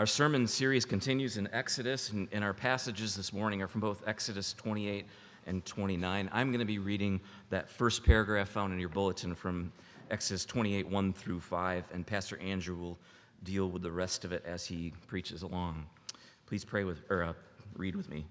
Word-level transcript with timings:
our 0.00 0.06
sermon 0.06 0.46
series 0.46 0.86
continues 0.86 1.36
in 1.36 1.46
Exodus, 1.52 2.08
and, 2.08 2.26
and, 2.32 2.42
our 2.42 2.54
passages 2.54 3.14
this 3.14 3.34
morning 3.34 3.60
are 3.60 3.68
from 3.68 3.82
both 3.82 4.02
Exodus 4.08 4.54
28 4.54 5.04
and 5.46 5.62
29. 5.66 6.30
I'm 6.32 6.48
going 6.48 6.58
to 6.60 6.64
be 6.64 6.78
reading 6.78 7.20
that 7.50 7.68
first 7.68 8.02
paragraph 8.02 8.48
found 8.48 8.72
in 8.72 8.80
your 8.80 8.88
bulletin 8.88 9.34
from 9.34 9.70
Exodus 10.10 10.46
28, 10.46 10.88
1 10.88 11.12
through 11.12 11.40
5, 11.40 11.84
and 11.92 12.06
Pastor 12.06 12.38
Andrew 12.38 12.76
will 12.76 12.98
deal 13.42 13.68
with 13.68 13.82
the 13.82 13.92
rest 13.92 14.24
of 14.24 14.32
it 14.32 14.42
as 14.46 14.64
he 14.64 14.94
preaches 15.06 15.42
along. 15.42 15.84
Please 16.46 16.64
pray 16.64 16.84
with, 16.84 17.02
or 17.10 17.22
uh, 17.22 17.34
read 17.76 17.94
with 17.94 18.08
me. 18.08 18.24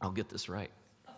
I'll 0.00 0.12
get 0.12 0.28
this 0.28 0.48
right. 0.48 0.70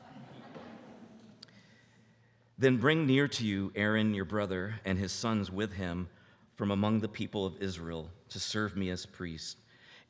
then 2.59 2.79
bring 2.79 3.07
near 3.07 3.29
to 3.29 3.45
you 3.45 3.73
Aaron, 3.75 4.15
your 4.15 4.25
brother, 4.25 4.81
and 4.87 4.99
his 4.99 5.13
sons 5.13 5.51
with 5.51 5.75
him 5.75 6.09
from 6.57 6.71
among 6.71 7.01
the 7.01 7.09
people 7.09 7.45
of 7.45 7.61
Israel 7.61 8.09
to 8.31 8.41
serve 8.41 8.77
me 8.77 8.91
as 8.91 9.07
priest. 9.07 9.59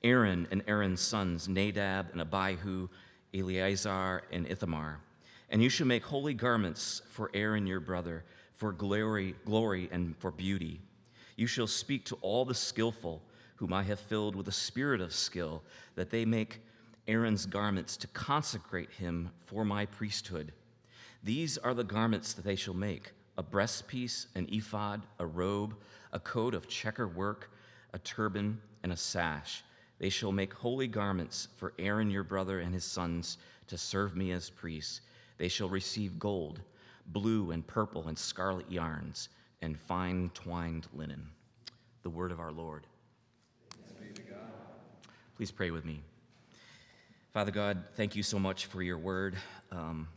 Aaron 0.02 0.46
and 0.50 0.62
Aaron's 0.66 1.00
sons, 1.00 1.48
Nadab 1.48 2.06
and 2.12 2.20
Abihu, 2.20 2.88
Eleazar 3.34 4.22
and 4.32 4.46
Ithamar. 4.46 5.00
And 5.50 5.62
you 5.62 5.68
shall 5.68 5.86
make 5.86 6.04
holy 6.04 6.34
garments 6.34 7.02
for 7.10 7.30
Aaron 7.34 7.66
your 7.66 7.80
brother, 7.80 8.24
for 8.56 8.72
glory, 8.72 9.34
glory 9.44 9.88
and 9.92 10.16
for 10.16 10.30
beauty. 10.30 10.80
You 11.36 11.46
shall 11.46 11.66
speak 11.66 12.04
to 12.06 12.18
all 12.22 12.44
the 12.44 12.54
skillful, 12.54 13.22
whom 13.56 13.72
I 13.72 13.82
have 13.82 14.00
filled 14.00 14.36
with 14.36 14.48
a 14.48 14.52
spirit 14.52 15.00
of 15.00 15.12
skill, 15.12 15.62
that 15.96 16.10
they 16.10 16.24
make 16.24 16.60
Aaron's 17.08 17.46
garments 17.46 17.96
to 17.98 18.06
consecrate 18.08 18.90
him 18.90 19.30
for 19.46 19.64
my 19.64 19.86
priesthood. 19.86 20.52
These 21.22 21.58
are 21.58 21.74
the 21.74 21.84
garments 21.84 22.32
that 22.34 22.44
they 22.44 22.56
shall 22.56 22.74
make 22.74 23.12
a 23.36 23.42
breastpiece, 23.42 24.26
an 24.34 24.46
ephod, 24.52 25.02
a 25.18 25.26
robe, 25.26 25.74
a 26.12 26.20
coat 26.20 26.54
of 26.54 26.68
checker 26.68 27.08
work, 27.08 27.50
a 27.92 27.98
turban, 27.98 28.60
and 28.82 28.92
a 28.92 28.96
sash. 28.96 29.62
They 29.98 30.08
shall 30.08 30.32
make 30.32 30.54
holy 30.54 30.86
garments 30.86 31.48
for 31.56 31.74
Aaron 31.78 32.10
your 32.10 32.24
brother 32.24 32.60
and 32.60 32.72
his 32.72 32.84
sons 32.84 33.38
to 33.66 33.76
serve 33.76 34.16
me 34.16 34.32
as 34.32 34.48
priests. 34.48 35.02
They 35.38 35.48
shall 35.48 35.68
receive 35.68 36.18
gold, 36.18 36.60
blue 37.08 37.50
and 37.50 37.66
purple 37.66 38.08
and 38.08 38.18
scarlet 38.18 38.70
yarns, 38.70 39.28
and 39.62 39.78
fine 39.78 40.30
twined 40.34 40.86
linen. 40.94 41.28
The 42.02 42.10
word 42.10 42.32
of 42.32 42.40
our 42.40 42.52
Lord. 42.52 42.86
Please 45.36 45.50
pray 45.50 45.70
with 45.70 45.84
me. 45.84 46.02
Father 47.32 47.52
God, 47.52 47.84
thank 47.94 48.16
you 48.16 48.22
so 48.22 48.38
much 48.38 48.66
for 48.66 48.82
your 48.82 48.98
word. 48.98 49.36
Um, 49.70 50.08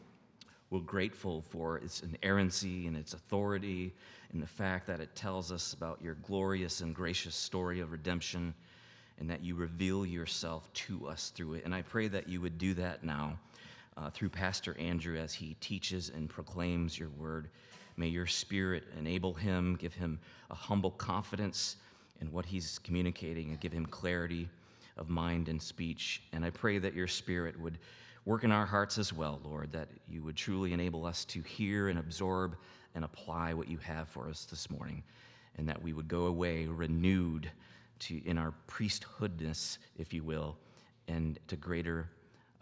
we're 0.74 0.80
grateful 0.80 1.44
for 1.50 1.78
its 1.78 2.02
inerrancy 2.02 2.88
and 2.88 2.98
its 2.98 3.14
authority 3.14 3.94
and 4.32 4.42
the 4.42 4.48
fact 4.48 4.88
that 4.88 5.00
it 5.00 5.16
tells 5.16 5.52
us 5.52 5.74
about 5.74 6.02
your 6.02 6.16
glorious 6.24 6.82
and 6.82 6.96
gracious 6.96 7.36
story 7.36 7.80
of 7.80 7.92
redemption 7.92 8.56
and 9.20 9.30
that 9.30 9.44
you 9.44 9.54
reveal 9.54 10.04
yourself 10.04 10.74
to 10.74 11.08
us 11.08 11.32
through 11.36 11.54
it. 11.54 11.66
And 11.66 11.76
I 11.76 11.84
pray 11.84 12.08
that 12.08 12.28
you 12.28 12.42
would 12.42 12.58
do 12.58 12.74
that 12.74 13.04
now 13.04 13.38
uh, 13.98 14.10
through 14.10 14.30
Pastor 14.30 14.76
Andrew 14.80 15.16
as 15.16 15.32
he 15.32 15.56
teaches 15.62 16.10
and 16.10 16.28
proclaims 16.28 16.98
your 16.98 17.10
word. 17.20 17.50
May 17.96 18.08
your 18.08 18.26
spirit 18.26 18.86
enable 18.98 19.36
him, 19.36 19.76
give 19.76 19.94
him 19.94 20.20
a 20.50 20.56
humble 20.56 20.90
confidence 20.90 21.76
in 22.20 22.32
what 22.32 22.48
he's 22.48 22.80
communicating, 22.80 23.50
and 23.50 23.60
give 23.60 23.72
him 23.72 23.86
clarity 23.86 24.50
of 24.98 25.08
mind 25.08 25.50
and 25.50 25.62
speech. 25.62 26.24
And 26.34 26.44
I 26.44 26.50
pray 26.50 26.80
that 26.80 26.96
your 26.96 27.08
spirit 27.08 27.60
would 27.60 27.78
Work 28.26 28.46
in 28.46 28.52
our 28.52 28.66
hearts 28.66 28.98
as 28.98 29.12
well, 29.12 29.42
Lord, 29.44 29.72
that 29.74 29.90
you 30.08 30.24
would 30.24 30.38
truly 30.38 30.72
enable 30.72 31.06
us 31.06 31.26
to 31.26 31.42
hear 31.42 31.90
and 31.90 32.00
absorb 32.00 32.56
and 32.96 33.04
apply 33.04 33.54
what 33.54 33.68
you 33.68 33.78
have 33.80 34.08
for 34.08 34.30
us 34.30 34.46
this 34.46 34.70
morning, 34.70 35.04
and 35.58 35.68
that 35.68 35.82
we 35.82 35.92
would 35.92 36.08
go 36.08 36.28
away 36.28 36.66
renewed 36.66 37.52
to, 38.00 38.26
in 38.26 38.38
our 38.38 38.54
priesthoodness, 38.68 39.78
if 39.98 40.14
you 40.14 40.24
will, 40.24 40.58
and 41.08 41.38
to 41.48 41.58
greater 41.58 42.10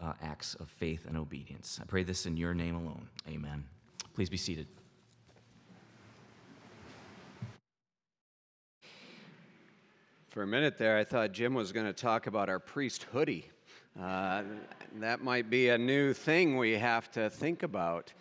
uh, 0.00 0.14
acts 0.20 0.54
of 0.56 0.68
faith 0.68 1.06
and 1.06 1.16
obedience. 1.16 1.78
I 1.80 1.84
pray 1.84 2.02
this 2.02 2.26
in 2.26 2.36
your 2.36 2.54
name 2.54 2.74
alone. 2.74 3.08
Amen. 3.28 3.64
Please 4.14 4.28
be 4.28 4.36
seated. 4.36 4.66
For 10.28 10.42
a 10.42 10.46
minute 10.46 10.78
there, 10.78 10.96
I 10.96 11.04
thought 11.04 11.32
Jim 11.32 11.54
was 11.54 11.72
going 11.72 11.86
to 11.86 11.92
talk 11.92 12.26
about 12.26 12.48
our 12.48 12.58
priest 12.58 13.04
hoodie. 13.12 13.50
Uh, 14.00 14.42
that 15.00 15.22
might 15.22 15.50
be 15.50 15.68
a 15.68 15.76
new 15.76 16.14
thing 16.14 16.56
we 16.56 16.72
have 16.72 17.10
to 17.10 17.28
think 17.28 17.62
about. 17.62 18.12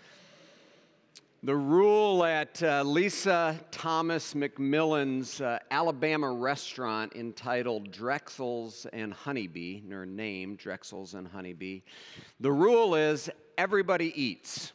The 1.44 1.56
rule 1.56 2.24
at 2.24 2.62
uh, 2.62 2.84
Lisa 2.84 3.60
Thomas 3.72 4.34
McMillan's 4.34 5.42
uh, 5.42 5.60
Alabama 5.72 6.30
restaurant 6.32 7.16
entitled 7.16 7.90
Drexel's 7.90 8.86
and 8.94 9.14
Honeybee, 9.14 9.82
her 9.90 10.06
name, 10.06 10.56
Drexel's 10.56 11.14
and 11.14 11.28
Honeybee, 11.28 11.82
the 12.42 12.52
rule 12.52 12.94
is 12.94 13.30
everybody 13.58 14.14
eats 14.22 14.74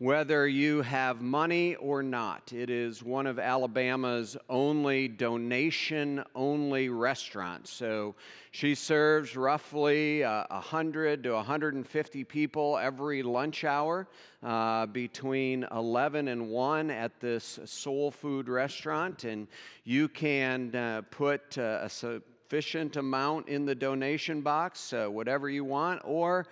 whether 0.00 0.48
you 0.48 0.80
have 0.80 1.20
money 1.20 1.74
or 1.74 2.02
not. 2.02 2.54
It 2.54 2.70
is 2.70 3.02
one 3.02 3.26
of 3.26 3.38
Alabama's 3.38 4.34
only 4.48 5.08
donation 5.08 6.24
only 6.34 6.88
restaurants. 6.88 7.70
So 7.70 8.14
she 8.50 8.74
serves 8.74 9.36
roughly 9.36 10.24
uh, 10.24 10.46
100 10.48 11.22
to 11.24 11.32
150 11.32 12.24
people 12.24 12.78
every 12.78 13.22
lunch 13.22 13.64
hour 13.64 14.08
uh, 14.42 14.86
between 14.86 15.66
11 15.70 16.28
and 16.28 16.48
1 16.48 16.90
at 16.90 17.20
this 17.20 17.60
soul 17.66 18.10
food 18.10 18.48
restaurant. 18.48 19.24
And 19.24 19.48
you 19.84 20.08
can 20.08 20.74
uh, 20.74 21.02
put 21.10 21.58
uh, 21.58 21.80
a 21.82 21.90
sufficient 21.90 22.96
amount 22.96 23.50
in 23.50 23.66
the 23.66 23.74
donation 23.74 24.40
box, 24.40 24.94
uh, 24.94 25.08
whatever 25.08 25.50
you 25.50 25.66
want, 25.66 26.00
or 26.06 26.46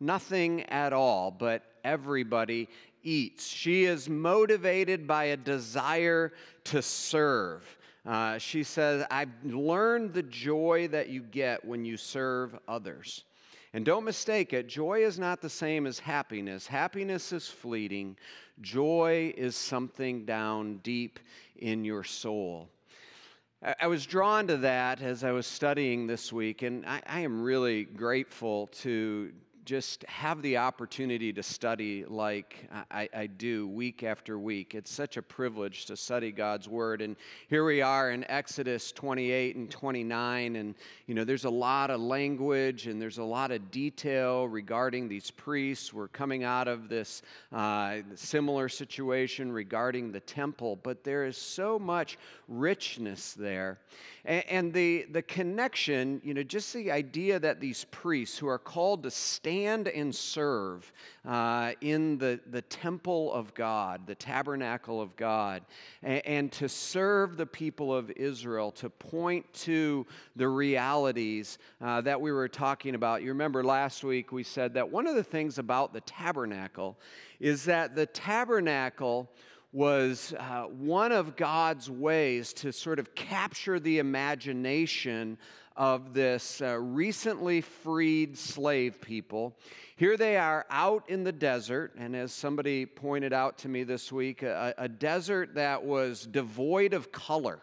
nothing 0.00 0.64
at 0.64 0.92
all, 0.92 1.30
but 1.30 1.62
everybody 1.84 2.68
eats. 3.02 3.46
She 3.46 3.84
is 3.84 4.08
motivated 4.08 5.06
by 5.06 5.24
a 5.24 5.36
desire 5.36 6.32
to 6.64 6.82
serve. 6.82 7.64
Uh, 8.06 8.38
she 8.38 8.62
says, 8.62 9.04
I've 9.10 9.32
learned 9.44 10.14
the 10.14 10.22
joy 10.22 10.88
that 10.88 11.08
you 11.08 11.22
get 11.22 11.64
when 11.64 11.84
you 11.84 11.96
serve 11.96 12.58
others. 12.66 13.24
And 13.72 13.84
don't 13.84 14.04
mistake 14.04 14.52
it, 14.52 14.66
joy 14.66 15.04
is 15.04 15.18
not 15.18 15.40
the 15.40 15.50
same 15.50 15.86
as 15.86 15.98
happiness. 15.98 16.66
Happiness 16.66 17.32
is 17.32 17.48
fleeting, 17.48 18.16
joy 18.60 19.32
is 19.36 19.54
something 19.54 20.24
down 20.24 20.78
deep 20.78 21.20
in 21.56 21.84
your 21.84 22.02
soul. 22.02 22.68
I 23.78 23.88
was 23.88 24.06
drawn 24.06 24.46
to 24.46 24.56
that 24.58 25.02
as 25.02 25.22
I 25.22 25.32
was 25.32 25.46
studying 25.46 26.06
this 26.06 26.32
week, 26.32 26.62
and 26.62 26.84
I, 26.86 27.02
I 27.06 27.20
am 27.20 27.42
really 27.42 27.84
grateful 27.84 28.68
to, 28.78 29.30
just 29.70 30.02
have 30.08 30.42
the 30.42 30.56
opportunity 30.56 31.32
to 31.32 31.44
study 31.44 32.04
like 32.04 32.68
I, 32.90 33.08
I, 33.14 33.26
do 33.28 33.68
week 33.68 34.02
after 34.02 34.36
week. 34.36 34.74
It's 34.74 34.90
such 34.90 35.16
a 35.16 35.22
privilege 35.22 35.86
to 35.86 35.96
study 35.96 36.32
God's 36.32 36.68
Word. 36.68 37.00
And 37.00 37.14
here 37.46 37.64
we 37.64 37.80
are 37.80 38.10
in 38.10 38.28
Exodus 38.28 38.90
28 38.90 39.54
and 39.54 39.70
29, 39.70 40.56
and 40.56 40.74
you 41.06 41.14
know, 41.14 41.22
there's 41.22 41.44
a 41.44 41.50
lot 41.50 41.92
of 41.92 42.00
language 42.00 42.88
and 42.88 43.00
there's 43.00 43.18
a 43.18 43.22
lot 43.22 43.52
of 43.52 43.70
detail 43.70 44.48
regarding 44.48 45.08
these 45.08 45.30
priests. 45.30 45.94
We're 45.94 46.08
coming 46.08 46.42
out 46.42 46.66
of 46.66 46.88
this 46.88 47.22
uh, 47.52 47.98
similar 48.16 48.68
situation 48.68 49.52
regarding 49.52 50.10
the 50.10 50.18
temple, 50.18 50.80
but 50.82 51.04
there 51.04 51.26
is 51.26 51.36
so 51.36 51.78
much 51.78 52.18
richness 52.48 53.34
there. 53.34 53.78
And, 54.24 54.44
and 54.48 54.72
the, 54.72 55.06
the 55.10 55.22
connection, 55.22 56.20
you 56.24 56.34
know, 56.34 56.42
just 56.42 56.72
the 56.72 56.90
idea 56.90 57.38
that 57.38 57.60
these 57.60 57.84
priests 57.90 58.38
who 58.38 58.46
are 58.46 58.58
called 58.58 59.02
to 59.04 59.10
stand 59.10 59.88
and 59.88 60.14
serve 60.14 60.92
uh, 61.26 61.72
in 61.80 62.18
the, 62.18 62.40
the 62.50 62.62
temple 62.62 63.32
of 63.32 63.54
God, 63.54 64.06
the 64.06 64.14
tabernacle 64.14 65.00
of 65.00 65.16
God, 65.16 65.62
and, 66.02 66.26
and 66.26 66.52
to 66.52 66.68
serve 66.68 67.36
the 67.36 67.46
people 67.46 67.94
of 67.94 68.10
Israel, 68.12 68.70
to 68.72 68.90
point 68.90 69.50
to 69.54 70.06
the 70.36 70.48
realities 70.48 71.58
uh, 71.80 72.00
that 72.02 72.20
we 72.20 72.32
were 72.32 72.48
talking 72.48 72.94
about. 72.94 73.22
You 73.22 73.28
remember 73.28 73.62
last 73.62 74.04
week 74.04 74.32
we 74.32 74.42
said 74.42 74.74
that 74.74 74.90
one 74.90 75.06
of 75.06 75.14
the 75.14 75.24
things 75.24 75.58
about 75.58 75.92
the 75.92 76.00
tabernacle 76.02 76.98
is 77.40 77.64
that 77.64 77.94
the 77.94 78.06
tabernacle 78.06 79.30
was 79.72 80.34
uh, 80.38 80.62
one 80.64 81.12
of 81.12 81.36
God's 81.36 81.88
ways 81.88 82.52
to 82.54 82.72
sort 82.72 82.98
of 82.98 83.14
capture 83.14 83.78
the 83.78 83.98
imagination 83.98 85.38
of 85.76 86.12
this 86.12 86.60
uh, 86.60 86.76
recently 86.78 87.60
freed 87.60 88.36
slave 88.36 89.00
people. 89.00 89.56
Here 89.96 90.16
they 90.16 90.36
are 90.36 90.66
out 90.70 91.08
in 91.08 91.22
the 91.22 91.32
desert, 91.32 91.94
and 91.96 92.16
as 92.16 92.32
somebody 92.32 92.84
pointed 92.84 93.32
out 93.32 93.58
to 93.58 93.68
me 93.68 93.84
this 93.84 94.10
week, 94.10 94.42
a, 94.42 94.74
a 94.76 94.88
desert 94.88 95.54
that 95.54 95.84
was 95.84 96.26
devoid 96.26 96.92
of 96.92 97.12
color 97.12 97.60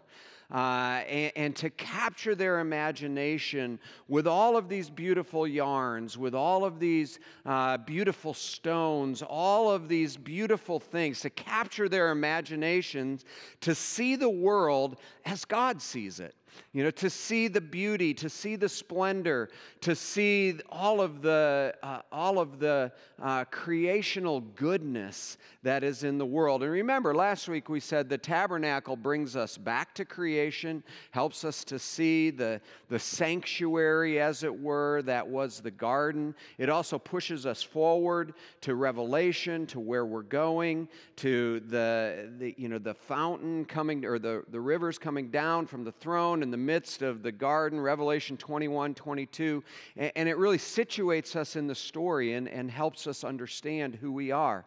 uh, 0.50 1.02
and, 1.10 1.32
and, 1.36 1.56
to 1.58 1.70
capture 1.72 2.34
their 2.34 2.60
imagination 2.60 3.78
with 4.08 4.26
all 4.26 4.56
of 4.56 4.70
these 4.70 4.90
beautiful 4.90 5.46
yarns, 5.46 6.18
with 6.18 6.34
all 6.34 6.64
of 6.64 6.80
these 6.80 7.20
uh, 7.46 7.78
beautiful 7.80 8.34
stones, 8.34 9.22
all 9.22 9.70
of 9.70 9.90
these 9.90 10.16
beautiful 10.16 10.80
things, 10.80 11.20
to 11.20 11.30
capture 11.30 11.90
their 11.90 12.12
imaginations, 12.12 13.26
to 13.60 13.76
see 13.76 14.16
the 14.16 14.30
world 14.30 14.96
as 15.26 15.44
God 15.44 15.82
sees 15.82 16.22
it. 16.22 16.34
You 16.74 16.84
know, 16.84 16.92
to 16.92 17.10
see 17.10 17.48
the 17.48 17.62
beauty, 17.62 18.14
to 18.16 18.30
see 18.30 18.56
the 18.56 18.70
splendor, 18.70 19.50
to 19.82 19.96
see 19.96 20.60
all 20.70 21.02
of 21.02 21.22
the, 21.22 21.76
uh, 21.84 22.02
all 22.12 22.40
of 22.40 22.60
the 22.60 22.92
uh, 23.22 23.46
creational 23.46 24.42
goodness 24.42 25.38
that 25.64 25.84
is 25.84 26.04
in 26.04 26.18
the 26.18 26.26
world. 26.26 26.64
And 26.64 26.72
remember, 26.72 27.14
last 27.14 27.50
week 27.50 27.70
we 27.70 27.80
said 27.80 28.10
the 28.10 28.18
tabernacle 28.18 28.96
brings 28.96 29.36
us 29.36 29.58
back 29.58 29.94
to 29.96 30.06
creation, 30.06 30.84
helps 31.12 31.44
us 31.44 31.64
to 31.66 31.80
see 31.80 32.30
the, 32.30 32.62
the 32.90 33.00
sanctuary, 33.00 34.20
as 34.20 34.44
it 34.44 34.60
were, 34.60 35.02
that 35.04 35.28
was 35.28 35.60
the 35.60 35.72
garden. 35.72 36.34
It 36.58 36.70
also 36.70 36.98
pushes 36.98 37.46
us 37.46 37.62
forward 37.64 38.34
to 38.62 38.76
Revelation, 38.76 39.66
to 39.68 39.80
where 39.80 40.06
we're 40.06 40.22
going, 40.22 40.88
to 41.18 41.60
the, 41.62 42.32
the 42.38 42.56
you 42.58 42.70
know, 42.70 42.80
the 42.80 42.94
fountain 42.94 43.66
coming, 43.66 44.06
or 44.06 44.20
the, 44.20 44.44
the 44.50 44.60
rivers 44.60 44.98
coming 44.98 45.30
down 45.30 45.66
from 45.66 45.84
the 45.84 45.92
throne 45.92 46.37
in 46.44 46.52
the 46.52 46.58
midst 46.58 47.02
of 47.02 47.24
the 47.24 47.32
garden, 47.32 47.80
Revelation 47.80 48.38
21, 48.38 48.94
22. 48.96 49.64
And, 49.96 50.30
it 50.30 50.38
really 50.38 50.58
situates 50.58 51.36
us 51.36 51.56
in 51.56 51.68
the 51.68 51.76
story 51.76 52.34
and, 52.34 52.48
and 52.48 52.70
helps 52.70 53.08
us 53.08 53.24
understand 53.24 53.96
who 53.96 54.12
we 54.12 54.32
are. 54.32 54.66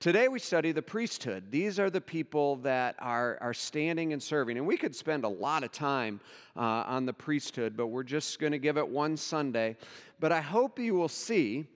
Today 0.00 0.28
we 0.28 0.38
study 0.38 0.72
the 0.72 0.82
priesthood. 0.82 1.44
These 1.50 1.78
are 1.78 1.88
the 1.88 2.00
people 2.00 2.56
that 2.56 2.94
are, 2.98 3.38
are 3.40 3.54
standing 3.54 4.12
and 4.12 4.22
serving. 4.22 4.58
And 4.58 4.66
we 4.66 4.76
could 4.76 4.94
spend 4.94 5.24
a 5.24 5.28
lot 5.28 5.64
of 5.64 5.72
time 5.72 6.20
uh, 6.56 6.60
on 6.60 7.06
the 7.06 7.12
priesthood, 7.12 7.76
but 7.76 7.86
we're 7.86 8.02
just 8.02 8.38
going 8.38 8.52
to 8.52 8.58
give 8.58 8.76
it 8.76 8.86
one 8.86 9.16
Sunday. 9.16 9.76
But 10.20 10.30
I 10.32 10.40
hope 10.40 10.78
you 10.78 10.94
will 10.94 11.08
see 11.08 11.66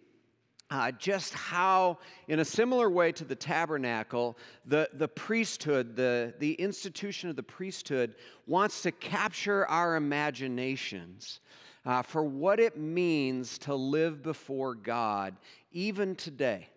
uh, 0.70 0.90
just 0.92 1.32
how, 1.34 1.98
in 2.28 2.40
a 2.40 2.44
similar 2.44 2.90
way 2.90 3.10
to 3.12 3.24
the 3.24 3.34
tabernacle, 3.34 4.36
the, 4.66 4.88
the 4.94 5.08
priesthood, 5.08 5.96
the, 5.96 6.34
the 6.38 6.52
institution 6.54 7.30
of 7.30 7.36
the 7.36 7.42
priesthood, 7.42 8.14
wants 8.46 8.82
to 8.82 8.92
capture 8.92 9.66
our 9.66 9.96
imaginations 9.96 11.40
uh, 11.86 12.02
for 12.02 12.22
what 12.22 12.60
it 12.60 12.76
means 12.76 13.56
to 13.58 13.74
live 13.74 14.22
before 14.22 14.74
God, 14.74 15.34
even 15.72 16.14
today. 16.14 16.68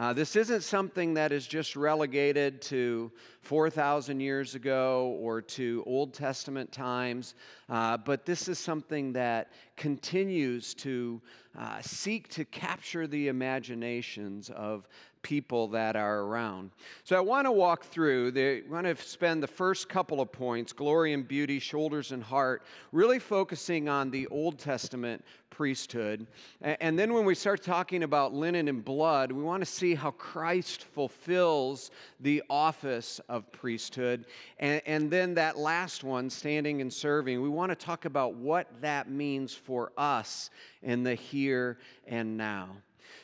Uh, 0.00 0.14
this 0.14 0.34
isn't 0.34 0.62
something 0.62 1.12
that 1.12 1.30
is 1.30 1.46
just 1.46 1.76
relegated 1.76 2.62
to 2.62 3.12
4,000 3.42 4.18
years 4.18 4.54
ago 4.54 5.14
or 5.20 5.42
to 5.42 5.84
Old 5.86 6.14
Testament 6.14 6.72
times, 6.72 7.34
uh, 7.68 7.98
but 7.98 8.24
this 8.24 8.48
is 8.48 8.58
something 8.58 9.12
that 9.12 9.52
continues 9.76 10.72
to 10.72 11.20
uh, 11.58 11.82
seek 11.82 12.28
to 12.28 12.46
capture 12.46 13.06
the 13.06 13.28
imaginations 13.28 14.48
of 14.48 14.88
people 15.22 15.68
that 15.68 15.96
are 15.96 16.20
around. 16.20 16.70
So 17.04 17.16
I 17.16 17.20
want 17.20 17.46
to 17.46 17.52
walk 17.52 17.84
through, 17.84 18.32
the, 18.32 18.62
I 18.66 18.70
want 18.70 18.86
to 18.86 18.96
spend 18.96 19.42
the 19.42 19.48
first 19.48 19.88
couple 19.88 20.20
of 20.20 20.32
points 20.32 20.72
glory 20.72 21.12
and 21.12 21.26
beauty, 21.26 21.58
shoulders 21.58 22.12
and 22.12 22.22
heart, 22.22 22.62
really 22.92 23.18
focusing 23.18 23.88
on 23.88 24.10
the 24.10 24.26
Old 24.28 24.58
Testament 24.58 25.24
priesthood. 25.50 26.26
And 26.62 26.98
then 26.98 27.12
when 27.12 27.24
we 27.24 27.34
start 27.34 27.62
talking 27.62 28.02
about 28.02 28.32
linen 28.32 28.68
and 28.68 28.84
blood, 28.84 29.30
we 29.30 29.42
want 29.42 29.62
to 29.62 29.70
see 29.70 29.94
how 29.94 30.12
Christ 30.12 30.84
fulfills 30.84 31.90
the 32.20 32.42
office 32.48 33.20
of 33.28 33.50
priesthood. 33.52 34.24
And, 34.58 34.80
and 34.86 35.10
then 35.10 35.34
that 35.34 35.58
last 35.58 36.02
one, 36.02 36.30
standing 36.30 36.80
and 36.80 36.90
serving, 36.90 37.42
we 37.42 37.48
want 37.48 37.70
to 37.70 37.76
talk 37.76 38.04
about 38.04 38.34
what 38.36 38.68
that 38.80 39.10
means 39.10 39.52
for 39.52 39.92
us 39.98 40.50
in 40.82 41.02
the 41.02 41.14
here 41.14 41.78
and 42.06 42.36
now. 42.36 42.70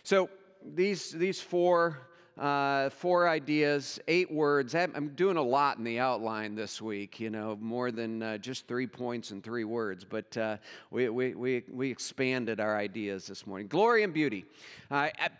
So, 0.02 0.28
these, 0.74 1.10
these 1.10 1.40
four, 1.40 1.98
uh, 2.38 2.90
four 2.90 3.28
ideas, 3.28 3.98
eight 4.08 4.30
words. 4.30 4.74
I'm 4.74 5.12
doing 5.14 5.36
a 5.36 5.42
lot 5.42 5.78
in 5.78 5.84
the 5.84 5.98
outline 5.98 6.54
this 6.54 6.82
week, 6.82 7.18
you 7.18 7.30
know, 7.30 7.56
more 7.60 7.90
than 7.90 8.22
uh, 8.22 8.38
just 8.38 8.66
three 8.66 8.86
points 8.86 9.30
and 9.30 9.42
three 9.42 9.64
words, 9.64 10.04
but 10.04 10.36
uh, 10.36 10.56
we, 10.90 11.08
we, 11.08 11.34
we, 11.34 11.62
we 11.70 11.90
expanded 11.90 12.60
our 12.60 12.76
ideas 12.76 13.26
this 13.26 13.46
morning. 13.46 13.68
Glory 13.68 14.02
and 14.02 14.12
beauty. 14.12 14.44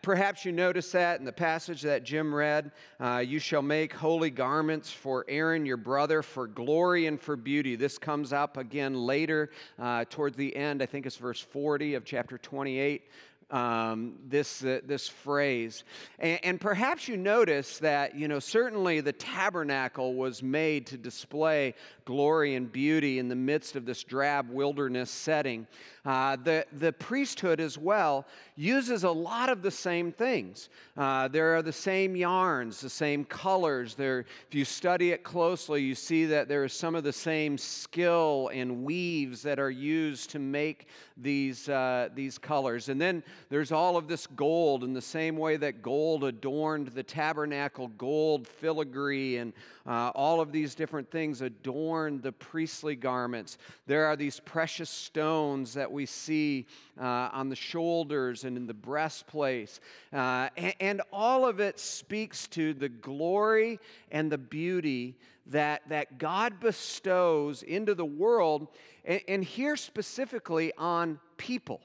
Perhaps 0.02 0.44
you 0.44 0.52
noticed 0.52 0.92
that 0.92 1.18
in 1.18 1.26
the 1.26 1.32
passage 1.32 1.82
that 1.82 2.02
Jim 2.02 2.34
read. 2.34 2.72
Uh, 2.98 3.22
you 3.24 3.38
shall 3.38 3.62
make 3.62 3.92
holy 3.92 4.30
garments 4.30 4.90
for 4.90 5.24
Aaron 5.28 5.66
your 5.66 5.76
brother 5.76 6.22
for 6.22 6.46
glory 6.46 7.06
and 7.06 7.20
for 7.20 7.36
beauty. 7.36 7.76
This 7.76 7.98
comes 7.98 8.32
up 8.32 8.56
again 8.56 8.94
later 8.94 9.50
uh, 9.78 10.04
towards 10.08 10.36
the 10.36 10.54
end. 10.56 10.82
I 10.82 10.86
think 10.86 11.04
it's 11.04 11.16
verse 11.16 11.40
40 11.40 11.94
of 11.94 12.04
chapter 12.04 12.38
28 12.38 13.02
um, 13.50 14.14
this, 14.26 14.64
uh, 14.64 14.80
this 14.86 15.08
phrase. 15.08 15.84
And, 16.18 16.40
and, 16.42 16.60
perhaps 16.60 17.06
you 17.06 17.16
notice 17.16 17.78
that, 17.78 18.16
you 18.16 18.26
know, 18.26 18.40
certainly 18.40 19.00
the 19.00 19.12
tabernacle 19.12 20.14
was 20.14 20.42
made 20.42 20.84
to 20.88 20.96
display 20.96 21.74
glory 22.04 22.56
and 22.56 22.70
beauty 22.72 23.20
in 23.20 23.28
the 23.28 23.36
midst 23.36 23.76
of 23.76 23.86
this 23.86 24.02
drab 24.02 24.50
wilderness 24.50 25.10
setting. 25.10 25.66
Uh, 26.04 26.36
the, 26.36 26.64
the 26.78 26.92
priesthood 26.92 27.60
as 27.60 27.78
well 27.78 28.26
uses 28.56 29.04
a 29.04 29.10
lot 29.10 29.48
of 29.48 29.62
the 29.62 29.70
same 29.70 30.10
things. 30.10 30.68
Uh, 30.96 31.28
there 31.28 31.56
are 31.56 31.62
the 31.62 31.72
same 31.72 32.16
yarns, 32.16 32.80
the 32.80 32.90
same 32.90 33.24
colors. 33.24 33.94
There, 33.94 34.20
if 34.20 34.54
you 34.54 34.64
study 34.64 35.12
it 35.12 35.22
closely, 35.22 35.82
you 35.82 35.94
see 35.94 36.24
that 36.26 36.48
there 36.48 36.64
is 36.64 36.72
some 36.72 36.94
of 36.94 37.04
the 37.04 37.12
same 37.12 37.58
skill 37.58 38.50
and 38.52 38.84
weaves 38.84 39.42
that 39.42 39.58
are 39.58 39.70
used 39.70 40.30
to 40.30 40.38
make 40.38 40.88
these, 41.16 41.68
uh, 41.68 42.08
these 42.14 42.38
colors. 42.38 42.88
And 42.88 43.00
then 43.00 43.22
there's 43.48 43.72
all 43.72 43.96
of 43.96 44.08
this 44.08 44.26
gold 44.26 44.84
in 44.84 44.92
the 44.92 45.02
same 45.02 45.36
way 45.36 45.56
that 45.56 45.82
gold 45.82 46.24
adorned 46.24 46.88
the 46.88 47.02
tabernacle, 47.02 47.88
gold 47.98 48.46
filigree 48.46 49.38
and 49.38 49.52
uh, 49.86 50.10
all 50.14 50.40
of 50.40 50.52
these 50.52 50.74
different 50.74 51.10
things 51.10 51.42
adorned 51.42 52.22
the 52.22 52.32
priestly 52.32 52.96
garments. 52.96 53.58
There 53.86 54.06
are 54.06 54.16
these 54.16 54.40
precious 54.40 54.90
stones 54.90 55.74
that 55.74 55.90
we 55.90 56.06
see 56.06 56.66
uh, 57.00 57.30
on 57.32 57.48
the 57.48 57.56
shoulders 57.56 58.44
and 58.44 58.56
in 58.56 58.66
the 58.66 58.74
breastplate. 58.74 59.78
Uh, 60.12 60.48
and, 60.56 60.74
and 60.80 61.02
all 61.12 61.46
of 61.46 61.60
it 61.60 61.78
speaks 61.78 62.46
to 62.48 62.74
the 62.74 62.88
glory 62.88 63.78
and 64.10 64.30
the 64.30 64.38
beauty 64.38 65.14
that, 65.48 65.82
that 65.88 66.18
God 66.18 66.58
bestows 66.60 67.62
into 67.62 67.94
the 67.94 68.04
world, 68.04 68.68
and, 69.04 69.20
and 69.28 69.44
here 69.44 69.76
specifically 69.76 70.72
on 70.76 71.20
people. 71.36 71.80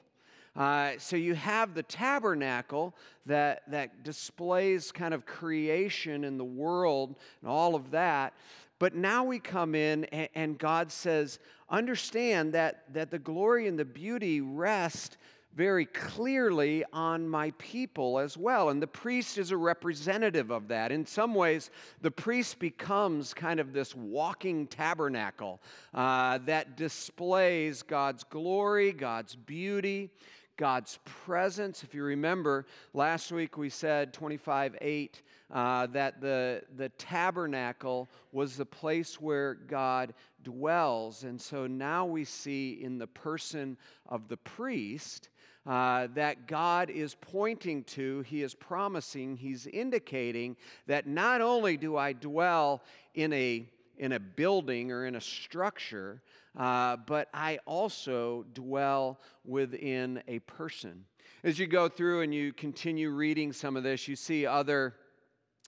Uh, 0.55 0.91
so 0.97 1.15
you 1.15 1.33
have 1.33 1.73
the 1.73 1.83
tabernacle 1.83 2.93
that, 3.25 3.63
that 3.69 4.03
displays 4.03 4.91
kind 4.91 5.13
of 5.13 5.25
creation 5.25 6.23
in 6.23 6.37
the 6.37 6.43
world 6.43 7.15
and 7.41 7.49
all 7.49 7.75
of 7.75 7.91
that. 7.91 8.33
But 8.79 8.95
now 8.95 9.23
we 9.23 9.39
come 9.39 9.75
in 9.75 10.05
and, 10.05 10.29
and 10.35 10.57
God 10.57 10.91
says, 10.91 11.39
understand 11.69 12.53
that, 12.53 12.83
that 12.93 13.11
the 13.11 13.19
glory 13.19 13.67
and 13.67 13.79
the 13.79 13.85
beauty 13.85 14.41
rest 14.41 15.17
very 15.55 15.85
clearly 15.85 16.83
on 16.93 17.27
my 17.27 17.51
people 17.57 18.19
as 18.19 18.37
well. 18.37 18.69
And 18.69 18.81
the 18.81 18.87
priest 18.87 19.37
is 19.37 19.51
a 19.51 19.57
representative 19.57 20.49
of 20.49 20.67
that. 20.69 20.91
In 20.91 21.05
some 21.05 21.35
ways, 21.35 21.71
the 22.01 22.11
priest 22.11 22.57
becomes 22.59 23.33
kind 23.33 23.59
of 23.59 23.73
this 23.73 23.93
walking 23.93 24.67
tabernacle 24.67 25.61
uh, 25.93 26.39
that 26.45 26.77
displays 26.77 27.83
God's 27.83 28.23
glory, 28.23 28.93
God's 28.93 29.35
beauty. 29.35 30.09
God's 30.57 30.99
presence. 31.05 31.83
If 31.83 31.93
you 31.93 32.03
remember, 32.03 32.65
last 32.93 33.31
week 33.31 33.57
we 33.57 33.69
said 33.69 34.13
25 34.13 34.77
8 34.79 35.21
uh, 35.51 35.87
that 35.87 36.21
the, 36.21 36.61
the 36.77 36.89
tabernacle 36.89 38.09
was 38.31 38.55
the 38.55 38.65
place 38.65 39.19
where 39.19 39.55
God 39.55 40.13
dwells. 40.43 41.23
And 41.23 41.39
so 41.39 41.67
now 41.67 42.05
we 42.05 42.23
see 42.23 42.81
in 42.81 42.97
the 42.97 43.07
person 43.07 43.77
of 44.07 44.27
the 44.27 44.37
priest 44.37 45.29
uh, 45.65 46.07
that 46.15 46.47
God 46.47 46.89
is 46.89 47.15
pointing 47.21 47.83
to, 47.83 48.21
He 48.21 48.41
is 48.41 48.53
promising, 48.55 49.35
He's 49.35 49.67
indicating 49.67 50.55
that 50.87 51.07
not 51.07 51.41
only 51.41 51.77
do 51.77 51.97
I 51.97 52.13
dwell 52.13 52.81
in 53.13 53.33
a 53.33 53.67
in 53.97 54.13
a 54.13 54.19
building 54.19 54.91
or 54.91 55.05
in 55.05 55.15
a 55.15 55.21
structure, 55.21 56.23
uh, 56.57 56.97
but 57.05 57.29
I 57.33 57.59
also 57.65 58.45
dwell 58.53 59.19
within 59.45 60.21
a 60.27 60.39
person. 60.39 61.05
As 61.43 61.57
you 61.57 61.67
go 61.67 61.89
through 61.89 62.21
and 62.21 62.33
you 62.33 62.53
continue 62.53 63.09
reading 63.09 63.53
some 63.53 63.77
of 63.77 63.83
this, 63.83 64.07
you 64.07 64.15
see 64.15 64.45
other 64.45 64.95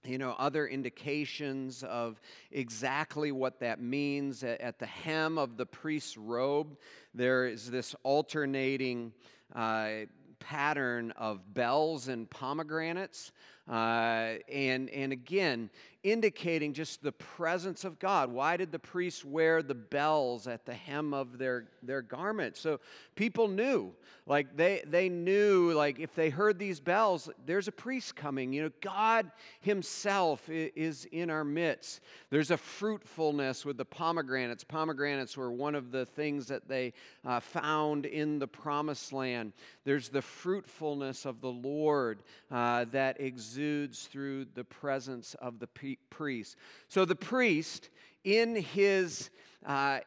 you 0.05 0.17
know, 0.17 0.35
other 0.37 0.67
indications 0.67 1.83
of 1.83 2.19
exactly 2.51 3.31
what 3.31 3.59
that 3.61 3.81
means. 3.81 4.43
At 4.43 4.77
the 4.77 4.85
hem 4.85 5.37
of 5.37 5.55
the 5.55 5.65
priest's 5.65 6.17
robe, 6.17 6.77
there 7.13 7.45
is 7.45 7.71
this 7.71 7.95
alternating 8.03 9.13
uh, 9.55 10.05
pattern 10.47 11.11
of 11.11 11.53
bells 11.53 12.07
and 12.07 12.29
pomegranates. 12.29 13.31
Uh, 13.69 14.33
and, 14.51 14.89
and 14.89 15.13
again, 15.13 15.69
indicating 16.03 16.73
just 16.73 17.01
the 17.01 17.13
presence 17.13 17.85
of 17.85 17.97
God. 17.97 18.29
Why 18.29 18.57
did 18.57 18.73
the 18.73 18.79
priests 18.79 19.23
wear 19.23 19.63
the 19.63 19.73
bells 19.73 20.47
at 20.47 20.65
the 20.65 20.73
hem 20.73 21.13
of 21.13 21.37
their, 21.37 21.69
their 21.81 22.01
garment? 22.01 22.57
So 22.57 22.81
people 23.15 23.47
knew, 23.47 23.93
like 24.25 24.57
they, 24.57 24.83
they 24.85 25.07
knew, 25.07 25.71
like 25.71 25.99
if 25.99 26.13
they 26.13 26.29
heard 26.29 26.59
these 26.59 26.81
bells, 26.81 27.29
there's 27.45 27.69
a 27.69 27.71
priest 27.71 28.17
coming. 28.17 28.51
You 28.51 28.63
know, 28.63 28.71
God 28.81 29.31
Himself 29.61 30.49
is 30.49 31.05
in 31.13 31.29
our 31.29 31.45
midst. 31.45 32.01
There's 32.29 32.51
a 32.51 32.57
fruitfulness 32.57 33.63
with 33.63 33.77
the 33.77 33.85
pomegranates. 33.85 34.65
Pomegranates 34.65 35.37
were 35.37 35.53
one 35.53 35.73
of 35.73 35.91
the 35.91 36.05
things 36.05 36.47
that 36.47 36.67
they 36.67 36.91
uh, 37.23 37.39
found 37.39 38.05
in 38.05 38.39
the 38.39 38.47
promised 38.47 39.13
land. 39.13 39.53
There's 39.85 40.09
the 40.09 40.21
fruitfulness 40.33 41.25
of 41.25 41.41
the 41.41 41.51
Lord 41.51 42.23
uh, 42.51 42.85
that 42.91 43.21
exudes 43.21 44.07
through 44.07 44.45
the 44.55 44.63
presence 44.63 45.35
of 45.35 45.59
the 45.59 45.67
priest. 46.09 46.57
So 46.87 47.05
the 47.05 47.15
priest, 47.15 47.89
in 48.23 48.55
his 48.55 49.29
uh, 49.65 49.99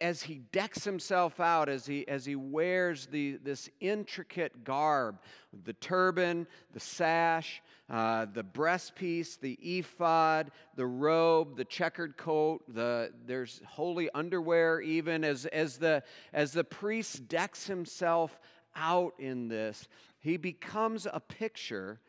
as 0.00 0.22
he 0.22 0.40
decks 0.50 0.82
himself 0.82 1.38
out, 1.38 1.68
as 1.68 1.84
he, 1.84 2.08
as 2.08 2.24
he 2.24 2.36
wears 2.36 3.06
the, 3.06 3.38
this 3.44 3.68
intricate 3.80 4.64
garb 4.64 5.18
the 5.64 5.74
turban, 5.74 6.46
the 6.72 6.80
sash, 6.80 7.62
uh, 7.88 8.26
the 8.32 8.42
breastpiece, 8.42 9.38
the 9.38 9.52
ephod, 9.62 10.50
the 10.74 10.86
robe, 10.86 11.56
the 11.56 11.64
checkered 11.64 12.16
coat, 12.16 12.62
the, 12.66 13.12
there's 13.26 13.60
holy 13.66 14.08
underwear, 14.14 14.80
even 14.80 15.22
as, 15.22 15.46
as, 15.46 15.76
the, 15.76 16.02
as 16.32 16.52
the 16.52 16.64
priest 16.64 17.28
decks 17.28 17.66
himself 17.66 18.38
out 18.76 19.14
in 19.18 19.48
this, 19.48 19.88
he 20.20 20.36
becomes 20.36 21.06
a 21.10 21.20
picture 21.20 22.00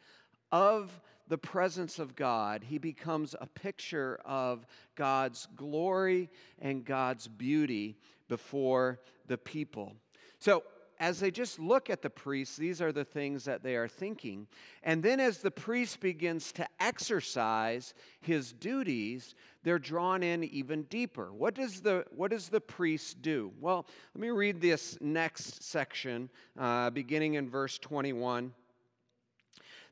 of 0.52 1.02
the 1.28 1.38
presence 1.38 1.98
of 1.98 2.16
God, 2.16 2.64
he 2.64 2.78
becomes 2.78 3.36
a 3.40 3.48
picture 3.48 4.20
of 4.26 4.66
God's 4.96 5.48
glory 5.56 6.30
and 6.60 6.86
God's 6.86 7.28
beauty 7.28 7.98
before 8.28 9.00
the 9.28 9.38
people. 9.38 9.94
So, 10.38 10.64
as 11.00 11.20
they 11.20 11.32
just 11.32 11.60
look 11.60 11.90
at 11.90 12.02
the 12.02 12.10
priests, 12.10 12.58
these 12.58 12.82
are 12.82 12.92
the 12.92 13.04
things 13.04 13.44
that 13.46 13.64
they 13.64 13.76
are 13.76 13.88
thinking. 13.88 14.48
And 14.84 15.04
then, 15.04 15.20
as 15.20 15.40
the 15.40 15.52
priest 15.52 16.00
begins 16.00 16.52
to 16.54 16.68
exercise 16.80 17.94
his 18.22 18.54
duties, 18.54 19.36
they're 19.64 19.80
drawn 19.80 20.24
in 20.24 20.44
even 20.44 20.84
deeper. 20.84 21.34
What 21.34 21.56
does 21.56 21.82
the, 21.82 22.06
what 22.16 22.32
does 22.32 22.50
the 22.50 22.62
priest 22.62 23.22
do? 23.22 23.52
Well, 23.60 23.86
let 24.14 24.22
me 24.22 24.30
read 24.30 24.62
this 24.62 24.98
next 25.02 25.64
section, 25.64 26.30
uh, 26.58 26.90
beginning 26.92 27.36
in 27.36 27.50
verse 27.50 27.78
21. 27.80 28.54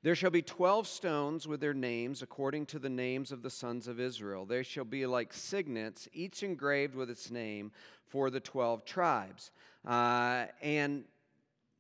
There 0.04 0.16
shall 0.16 0.32
be 0.32 0.42
twelve 0.42 0.86
stones 0.86 1.48
with 1.48 1.62
their 1.62 1.74
names 1.74 2.22
according 2.22 2.66
to 2.68 2.80
the 2.80 2.90
names 2.90 3.32
of 3.32 3.42
the 3.42 3.50
sons 3.50 3.88
of 3.88 4.02
Israel. 4.02 4.46
They 4.46 4.62
shall 4.62 4.84
be 4.84 5.06
like 5.06 5.32
signets, 5.32 6.10
each 6.12 6.44
engraved 6.44 6.94
with 6.94 7.10
its 7.10 7.32
name 7.32 7.72
for 8.10 8.30
the 8.30 8.42
twelve 8.42 8.84
tribes. 8.84 9.52
Uh, 9.86 10.46
and 10.62 11.04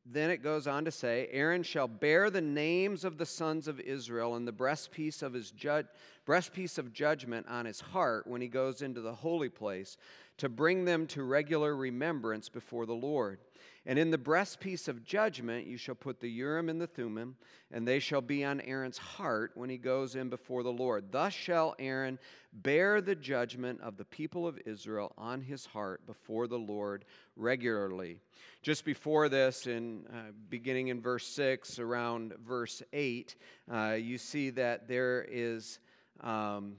then 0.05 0.29
it 0.29 0.43
goes 0.43 0.67
on 0.67 0.83
to 0.86 0.91
say 0.91 1.29
Aaron 1.31 1.63
shall 1.63 1.88
bear 1.88 2.29
the 2.29 2.41
names 2.41 3.05
of 3.05 3.17
the 3.17 3.25
sons 3.25 3.67
of 3.67 3.79
Israel 3.79 4.36
and 4.36 4.45
the 4.48 4.51
breastpiece 4.51 5.24
of 5.24 5.33
his 5.33 5.51
ju- 5.51 5.86
breastpiece 6.27 6.77
of 6.77 6.91
judgment 6.91 7.48
on 7.48 7.65
his 7.65 7.79
heart 7.79 8.27
when 8.27 8.41
he 8.41 8.50
goes 8.50 8.81
into 8.81 9.00
the 9.00 9.13
holy 9.13 9.50
place 9.50 9.98
to 10.38 10.50
bring 10.50 10.83
them 10.83 11.07
to 11.07 11.24
regular 11.24 11.75
remembrance 11.75 12.50
before 12.50 12.86
the 12.86 12.93
Lord. 12.93 13.39
And 13.85 13.99
in 13.99 14.11
the 14.11 14.17
breastpiece 14.17 14.87
of 14.87 15.03
judgment 15.03 15.67
you 15.67 15.75
shall 15.75 15.95
put 15.95 16.21
the 16.21 16.29
Urim 16.29 16.69
and 16.69 16.79
the 16.79 16.87
Thummim, 16.87 17.35
and 17.69 17.85
they 17.85 17.99
shall 17.99 18.21
be 18.21 18.45
on 18.45 18.61
Aaron's 18.61 18.97
heart 18.97 19.51
when 19.55 19.69
he 19.69 19.77
goes 19.77 20.15
in 20.15 20.29
before 20.29 20.63
the 20.63 20.71
Lord. 20.71 21.11
Thus 21.11 21.33
shall 21.33 21.75
Aaron 21.79 22.17
bear 22.53 23.01
the 23.01 23.15
judgment 23.15 23.81
of 23.81 23.97
the 23.97 24.05
people 24.05 24.47
of 24.47 24.57
Israel 24.65 25.11
on 25.17 25.41
his 25.41 25.65
heart 25.65 26.05
before 26.05 26.47
the 26.47 26.57
Lord 26.57 27.03
regularly. 27.35 28.19
Just 28.61 28.85
before 28.85 29.27
this, 29.27 29.67
in 29.67 30.05
uh, 30.13 30.31
beginning 30.49 30.87
in 30.87 31.01
verse 31.01 31.27
6, 31.27 31.79
around 31.79 32.33
verse 32.47 32.81
8, 32.93 33.35
uh, 33.69 33.97
you 33.99 34.17
see 34.17 34.49
that 34.51 34.87
there 34.87 35.25
is. 35.29 35.79
Um, 36.21 36.77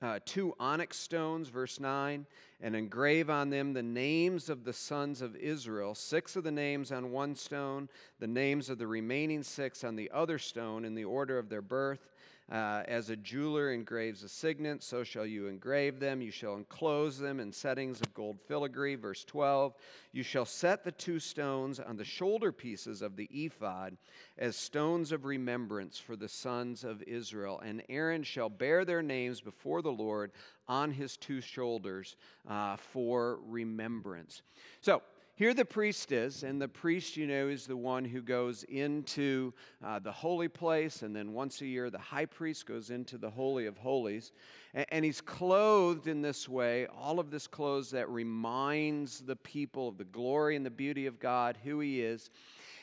uh, 0.00 0.20
two 0.24 0.54
onyx 0.60 0.96
stones, 0.96 1.48
verse 1.48 1.80
9, 1.80 2.24
and 2.60 2.76
engrave 2.76 3.30
on 3.30 3.50
them 3.50 3.72
the 3.72 3.82
names 3.82 4.48
of 4.48 4.64
the 4.64 4.72
sons 4.72 5.22
of 5.22 5.34
Israel, 5.36 5.94
six 5.94 6.36
of 6.36 6.44
the 6.44 6.50
names 6.50 6.92
on 6.92 7.10
one 7.10 7.34
stone, 7.34 7.88
the 8.20 8.26
names 8.26 8.70
of 8.70 8.78
the 8.78 8.86
remaining 8.86 9.42
six 9.42 9.82
on 9.84 9.96
the 9.96 10.10
other 10.12 10.38
stone 10.38 10.84
in 10.84 10.94
the 10.94 11.04
order 11.04 11.38
of 11.38 11.48
their 11.48 11.62
birth. 11.62 12.10
Uh, 12.50 12.82
as 12.88 13.10
a 13.10 13.16
jeweler 13.16 13.72
engraves 13.72 14.22
a 14.22 14.28
signet, 14.28 14.82
so 14.82 15.04
shall 15.04 15.26
you 15.26 15.48
engrave 15.48 16.00
them. 16.00 16.22
You 16.22 16.30
shall 16.30 16.54
enclose 16.54 17.18
them 17.18 17.40
in 17.40 17.52
settings 17.52 18.00
of 18.00 18.14
gold 18.14 18.40
filigree. 18.40 18.94
Verse 18.94 19.22
12 19.24 19.74
You 20.12 20.22
shall 20.22 20.46
set 20.46 20.82
the 20.82 20.92
two 20.92 21.18
stones 21.18 21.78
on 21.78 21.98
the 21.98 22.04
shoulder 22.04 22.50
pieces 22.50 23.02
of 23.02 23.16
the 23.16 23.28
ephod 23.30 23.98
as 24.38 24.56
stones 24.56 25.12
of 25.12 25.26
remembrance 25.26 25.98
for 25.98 26.16
the 26.16 26.28
sons 26.28 26.84
of 26.84 27.02
Israel. 27.02 27.60
And 27.62 27.82
Aaron 27.90 28.22
shall 28.22 28.48
bear 28.48 28.86
their 28.86 29.02
names 29.02 29.42
before 29.42 29.82
the 29.82 29.92
Lord 29.92 30.32
on 30.66 30.90
his 30.90 31.18
two 31.18 31.42
shoulders 31.42 32.16
uh, 32.48 32.76
for 32.76 33.40
remembrance. 33.46 34.40
So, 34.80 35.02
here 35.38 35.54
the 35.54 35.64
priest 35.64 36.10
is, 36.10 36.42
and 36.42 36.60
the 36.60 36.66
priest, 36.66 37.16
you 37.16 37.24
know, 37.24 37.46
is 37.46 37.64
the 37.64 37.76
one 37.76 38.04
who 38.04 38.20
goes 38.20 38.64
into 38.64 39.54
uh, 39.84 40.00
the 40.00 40.10
holy 40.10 40.48
place, 40.48 41.02
and 41.02 41.14
then 41.14 41.32
once 41.32 41.60
a 41.60 41.66
year 41.66 41.90
the 41.90 41.98
high 41.98 42.24
priest 42.26 42.66
goes 42.66 42.90
into 42.90 43.16
the 43.18 43.30
Holy 43.30 43.66
of 43.66 43.78
Holies. 43.78 44.32
And, 44.74 44.84
and 44.88 45.04
he's 45.04 45.20
clothed 45.20 46.08
in 46.08 46.22
this 46.22 46.48
way, 46.48 46.88
all 46.88 47.20
of 47.20 47.30
this 47.30 47.46
clothes 47.46 47.88
that 47.92 48.08
reminds 48.08 49.20
the 49.20 49.36
people 49.36 49.86
of 49.86 49.96
the 49.96 50.06
glory 50.06 50.56
and 50.56 50.66
the 50.66 50.70
beauty 50.70 51.06
of 51.06 51.20
God, 51.20 51.56
who 51.62 51.78
he 51.78 52.02
is. 52.02 52.30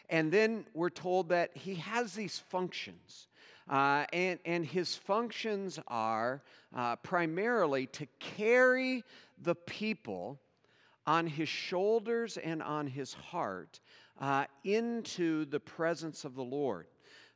And 0.09 0.31
then 0.31 0.65
we're 0.73 0.89
told 0.89 1.27
that 1.27 1.51
he 1.57 1.75
has 1.75 2.13
these 2.13 2.39
functions. 2.39 3.27
Uh, 3.69 4.05
and, 4.13 4.39
and 4.45 4.65
his 4.65 4.95
functions 4.95 5.77
are 5.89 6.41
uh, 6.73 6.95
primarily 6.95 7.87
to 7.87 8.07
carry 8.19 9.03
the 9.41 9.55
people 9.55 10.39
on 11.07 11.27
his 11.27 11.49
shoulders 11.49 12.37
and 12.37 12.61
on 12.63 12.87
his 12.87 13.13
heart 13.13 13.79
uh, 14.19 14.45
into 14.63 15.45
the 15.45 15.59
presence 15.59 16.25
of 16.25 16.35
the 16.35 16.43
Lord. 16.43 16.87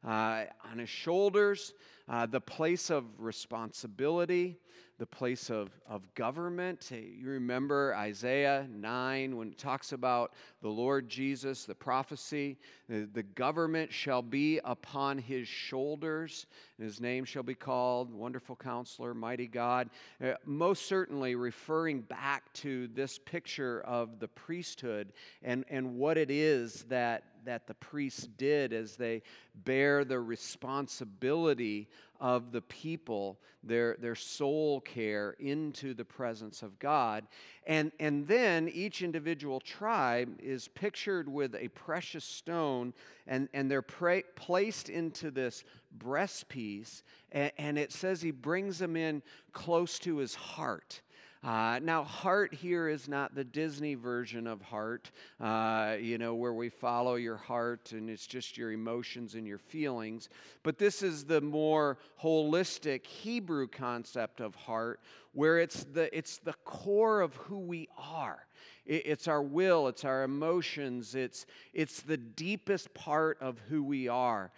Uh, 0.05 0.45
on 0.71 0.77
his 0.77 0.89
shoulders, 0.89 1.73
uh, 2.07 2.25
the 2.25 2.41
place 2.41 2.89
of 2.89 3.03
responsibility, 3.17 4.57
the 4.99 5.05
place 5.05 5.49
of, 5.49 5.69
of 5.87 6.13
government. 6.13 6.91
You 6.91 7.29
remember 7.29 7.95
Isaiah 7.95 8.67
9 8.69 9.37
when 9.37 9.47
it 9.47 9.57
talks 9.57 9.93
about 9.93 10.33
the 10.61 10.67
Lord 10.67 11.07
Jesus, 11.07 11.63
the 11.63 11.73
prophecy, 11.73 12.57
the, 12.89 13.07
the 13.13 13.23
government 13.23 13.93
shall 13.93 14.21
be 14.21 14.59
upon 14.65 15.17
his 15.17 15.47
shoulders, 15.47 16.47
and 16.77 16.85
his 16.85 16.99
name 16.99 17.23
shall 17.23 17.43
be 17.43 17.55
called 17.55 18.13
Wonderful 18.13 18.57
Counselor, 18.57 19.13
Mighty 19.13 19.47
God. 19.47 19.89
Uh, 20.21 20.33
most 20.45 20.85
certainly 20.85 21.35
referring 21.35 22.01
back 22.01 22.51
to 22.55 22.87
this 22.89 23.17
picture 23.17 23.81
of 23.81 24.19
the 24.19 24.27
priesthood 24.27 25.13
and, 25.41 25.63
and 25.69 25.95
what 25.95 26.17
it 26.17 26.29
is 26.29 26.83
that 26.89 27.23
that 27.45 27.67
the 27.67 27.73
priests 27.73 28.27
did 28.37 28.73
as 28.73 28.95
they 28.95 29.21
bear 29.63 30.03
the 30.03 30.19
responsibility 30.19 31.87
of 32.19 32.51
the 32.51 32.61
people, 32.61 33.39
their, 33.63 33.95
their 33.99 34.15
soul 34.15 34.81
care 34.81 35.35
into 35.39 35.93
the 35.93 36.03
presence 36.03 36.61
of 36.61 36.77
God. 36.79 37.25
And, 37.65 37.91
and 37.99 38.27
then 38.27 38.69
each 38.69 39.01
individual 39.01 39.59
tribe 39.59 40.37
is 40.41 40.67
pictured 40.67 41.29
with 41.29 41.55
a 41.55 41.69
precious 41.69 42.25
stone, 42.25 42.93
and, 43.25 43.47
and 43.53 43.71
they're 43.71 43.81
pra- 43.81 44.23
placed 44.35 44.89
into 44.89 45.31
this 45.31 45.63
breastpiece. 45.97 47.03
And, 47.31 47.51
and 47.57 47.79
it 47.79 47.91
says 47.91 48.21
he 48.21 48.31
brings 48.31 48.79
them 48.79 48.97
in 48.97 49.21
close 49.53 49.97
to 49.99 50.17
his 50.17 50.35
heart. 50.35 51.01
Uh, 51.41 51.79
now, 51.81 52.03
heart 52.03 52.53
here 52.53 52.89
is 52.89 53.07
not 53.07 53.33
the 53.33 53.45
Disney 53.45 53.95
version 53.95 54.45
of 54.45 54.61
heart, 54.61 55.09
uh, 55.39 55.95
you 55.97 56.17
know, 56.17 56.35
where 56.35 56.53
we 56.53 56.67
follow 56.67 57.15
your 57.15 57.37
heart 57.37 57.93
and 57.93 58.09
it's 58.09 58.27
just 58.27 58.57
your 58.57 58.73
emotions 58.73 59.35
and 59.35 59.47
your 59.47 59.57
feelings. 59.57 60.27
But 60.63 60.77
this 60.77 61.01
is 61.01 61.23
the 61.23 61.39
more 61.39 61.97
holistic 62.21 63.05
Hebrew 63.05 63.67
concept 63.67 64.41
of 64.41 64.53
heart, 64.55 64.99
where 65.31 65.59
it's 65.59 65.85
the, 65.85 66.15
it's 66.15 66.39
the 66.39 66.55
core 66.65 67.21
of 67.21 67.33
who 67.35 67.59
we 67.59 67.87
are. 67.97 68.45
it's 68.85 69.29
our 69.29 69.41
will, 69.41 69.87
it's 69.87 70.03
our 70.03 70.23
emotions, 70.23 71.15
it's, 71.15 71.45
it's 71.73 72.01
the 72.01 72.17
deepest 72.17 72.93
part 72.93 73.37
of 73.39 73.59
who 73.69 73.81
we 73.81 74.09
are. 74.09 74.51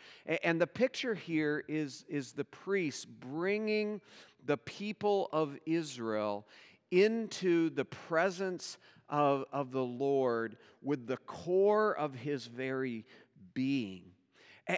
and 0.43 0.59
the 0.59 0.65
picture 0.65 1.13
here 1.13 1.63
is, 1.67 2.05
is 2.09 2.31
the 2.31 2.45
priest 2.45 3.07
bringing 3.19 4.01
the 4.45 4.57
people 4.57 5.29
of 5.31 5.57
Israel 5.65 6.47
into 6.91 7.69
the 7.71 7.85
presence 7.85 8.77
of, 9.09 9.45
of 9.51 9.71
the 9.71 9.83
Lord 9.83 10.57
with 10.81 11.07
the 11.07 11.17
core 11.17 11.95
of 11.97 12.13
his 12.13 12.45
very 12.45 13.05
being. 13.53 14.03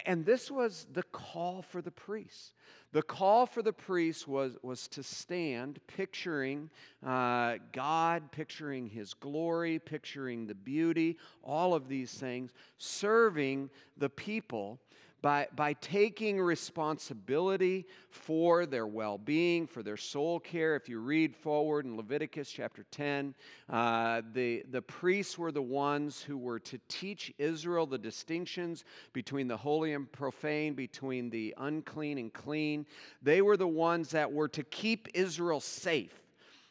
And 0.06 0.24
this 0.24 0.50
was 0.50 0.86
the 0.92 1.02
call 1.04 1.62
for 1.62 1.82
the 1.82 1.90
priests. 1.90 2.54
The 2.92 3.02
call 3.02 3.44
for 3.44 3.60
the 3.60 3.72
priests 3.72 4.26
was, 4.26 4.56
was 4.62 4.88
to 4.88 5.02
stand 5.02 5.78
picturing 5.86 6.70
uh, 7.04 7.56
God, 7.72 8.32
picturing 8.32 8.88
His 8.88 9.14
glory, 9.14 9.78
picturing 9.78 10.46
the 10.46 10.54
beauty, 10.54 11.18
all 11.42 11.74
of 11.74 11.88
these 11.88 12.12
things, 12.14 12.52
serving 12.78 13.68
the 13.96 14.08
people 14.08 14.80
by, 15.24 15.48
by 15.56 15.72
taking 15.72 16.38
responsibility 16.38 17.86
for 18.10 18.66
their 18.66 18.86
well 18.86 19.16
being, 19.16 19.66
for 19.66 19.82
their 19.82 19.96
soul 19.96 20.38
care. 20.38 20.76
If 20.76 20.86
you 20.86 20.98
read 20.98 21.34
forward 21.34 21.86
in 21.86 21.96
Leviticus 21.96 22.50
chapter 22.50 22.84
10, 22.90 23.34
uh, 23.70 24.20
the, 24.34 24.64
the 24.70 24.82
priests 24.82 25.38
were 25.38 25.50
the 25.50 25.62
ones 25.62 26.20
who 26.20 26.36
were 26.36 26.58
to 26.58 26.78
teach 26.88 27.32
Israel 27.38 27.86
the 27.86 27.96
distinctions 27.96 28.84
between 29.14 29.48
the 29.48 29.56
holy 29.56 29.94
and 29.94 30.12
profane, 30.12 30.74
between 30.74 31.30
the 31.30 31.54
unclean 31.56 32.18
and 32.18 32.30
clean. 32.30 32.84
They 33.22 33.40
were 33.40 33.56
the 33.56 33.66
ones 33.66 34.10
that 34.10 34.30
were 34.30 34.48
to 34.48 34.62
keep 34.62 35.08
Israel 35.14 35.60
safe. 35.60 36.23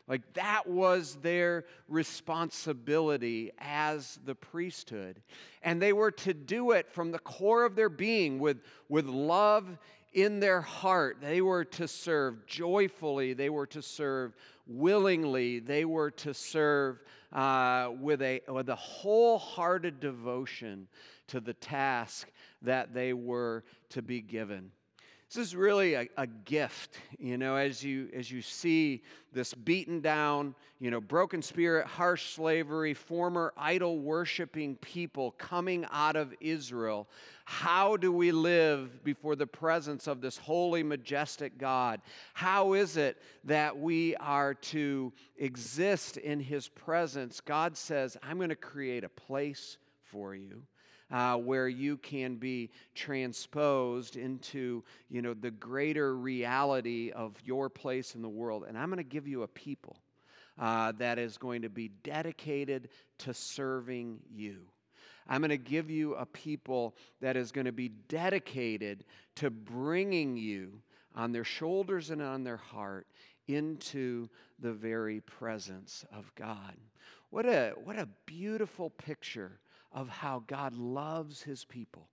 Like 0.07 0.33
that 0.33 0.67
was 0.67 1.15
their 1.21 1.63
responsibility 1.87 3.51
as 3.57 4.19
the 4.25 4.35
priesthood. 4.35 5.21
And 5.61 5.81
they 5.81 5.93
were 5.93 6.11
to 6.11 6.33
do 6.33 6.71
it 6.71 6.91
from 6.91 7.11
the 7.11 7.19
core 7.19 7.63
of 7.65 7.75
their 7.75 7.89
being 7.89 8.39
with, 8.39 8.57
with 8.89 9.05
love 9.05 9.77
in 10.13 10.39
their 10.39 10.61
heart. 10.61 11.17
They 11.21 11.41
were 11.41 11.65
to 11.65 11.87
serve 11.87 12.45
joyfully, 12.45 13.33
they 13.33 13.49
were 13.49 13.67
to 13.67 13.81
serve 13.81 14.35
willingly, 14.67 15.59
they 15.59 15.85
were 15.85 16.11
to 16.11 16.33
serve 16.33 17.01
uh, 17.31 17.91
with, 17.99 18.21
a, 18.21 18.41
with 18.47 18.69
a 18.69 18.75
wholehearted 18.75 19.99
devotion 19.99 20.87
to 21.27 21.39
the 21.39 21.53
task 21.53 22.29
that 22.61 22.93
they 22.93 23.13
were 23.13 23.63
to 23.89 24.01
be 24.01 24.21
given. 24.21 24.71
This 25.33 25.47
is 25.47 25.55
really 25.55 25.95
a, 25.95 26.07
a, 26.15 26.27
gift, 26.27 26.99
you 27.17 27.39
know, 27.39 27.55
as 27.55 27.83
you 27.83 28.07
as 28.13 28.29
you 28.29 28.43
see 28.43 29.01
this 29.31 29.51
beaten 29.51 29.99
down, 29.99 30.53
you 30.79 30.91
know, 30.91 31.01
broken 31.01 31.41
spirit, 31.41 31.87
harsh 31.87 32.35
slavery, 32.35 32.93
former 32.93 33.51
idol 33.57 33.97
worshiping 33.97 34.75
people 34.75 35.31
coming 35.31 35.87
out 35.91 36.15
of 36.15 36.35
Israel. 36.39 37.07
How 37.45 37.97
do 37.97 38.11
we 38.11 38.31
live 38.31 39.03
before 39.03 39.35
the 39.35 39.47
presence 39.47 40.05
of 40.05 40.21
this 40.21 40.37
holy, 40.37 40.83
majestic 40.83 41.57
God? 41.57 42.01
How 42.35 42.73
is 42.73 42.95
it 42.95 43.19
that 43.45 43.75
we 43.75 44.15
are 44.17 44.53
to 44.53 45.11
exist 45.37 46.17
in 46.17 46.41
his 46.41 46.67
presence? 46.67 47.41
God 47.41 47.75
says, 47.75 48.17
I'm 48.21 48.37
going 48.37 48.49
to 48.49 48.55
create 48.55 49.03
a 49.03 49.09
place 49.09 49.79
for 50.11 50.35
you 50.35 50.61
uh, 51.13 51.37
where 51.37 51.69
you 51.69 51.95
can 51.97 52.35
be 52.35 52.71
transposed 52.95 54.17
into 54.17 54.83
you 55.09 55.21
know 55.21 55.33
the 55.33 55.51
greater 55.51 56.17
reality 56.17 57.11
of 57.11 57.35
your 57.45 57.69
place 57.69 58.15
in 58.15 58.21
the 58.21 58.27
world. 58.29 58.65
And 58.67 58.77
i'm 58.77 58.89
going 58.89 58.97
to 58.97 59.03
give 59.03 59.27
you 59.27 59.43
a 59.43 59.47
people 59.47 59.95
uh, 60.59 60.91
that 60.93 61.19
is 61.19 61.37
going 61.37 61.61
to 61.61 61.69
be 61.69 61.91
dedicated 62.03 62.89
to 63.19 63.33
serving 63.33 64.19
you. 64.29 64.61
I'm 65.27 65.41
going 65.41 65.49
to 65.49 65.57
give 65.57 65.89
you 65.89 66.15
a 66.15 66.25
people 66.25 66.95
that 67.21 67.37
is 67.37 67.51
going 67.51 67.65
to 67.65 67.71
be 67.71 67.89
dedicated 68.09 69.05
to 69.35 69.49
bringing 69.49 70.35
you 70.35 70.81
on 71.15 71.31
their 71.31 71.45
shoulders 71.45 72.09
and 72.09 72.21
on 72.21 72.43
their 72.43 72.57
heart 72.57 73.07
into 73.47 74.29
the 74.59 74.73
very 74.73 75.21
presence 75.21 76.05
of 76.11 76.33
god. 76.35 76.75
What 77.29 77.45
a, 77.45 77.73
what 77.83 77.97
a 77.97 78.07
beautiful 78.25 78.89
picture 78.89 79.59
of 79.93 80.09
how 80.09 80.43
God 80.47 80.73
loves 80.73 81.41
his 81.41 81.65
people. 81.65 82.07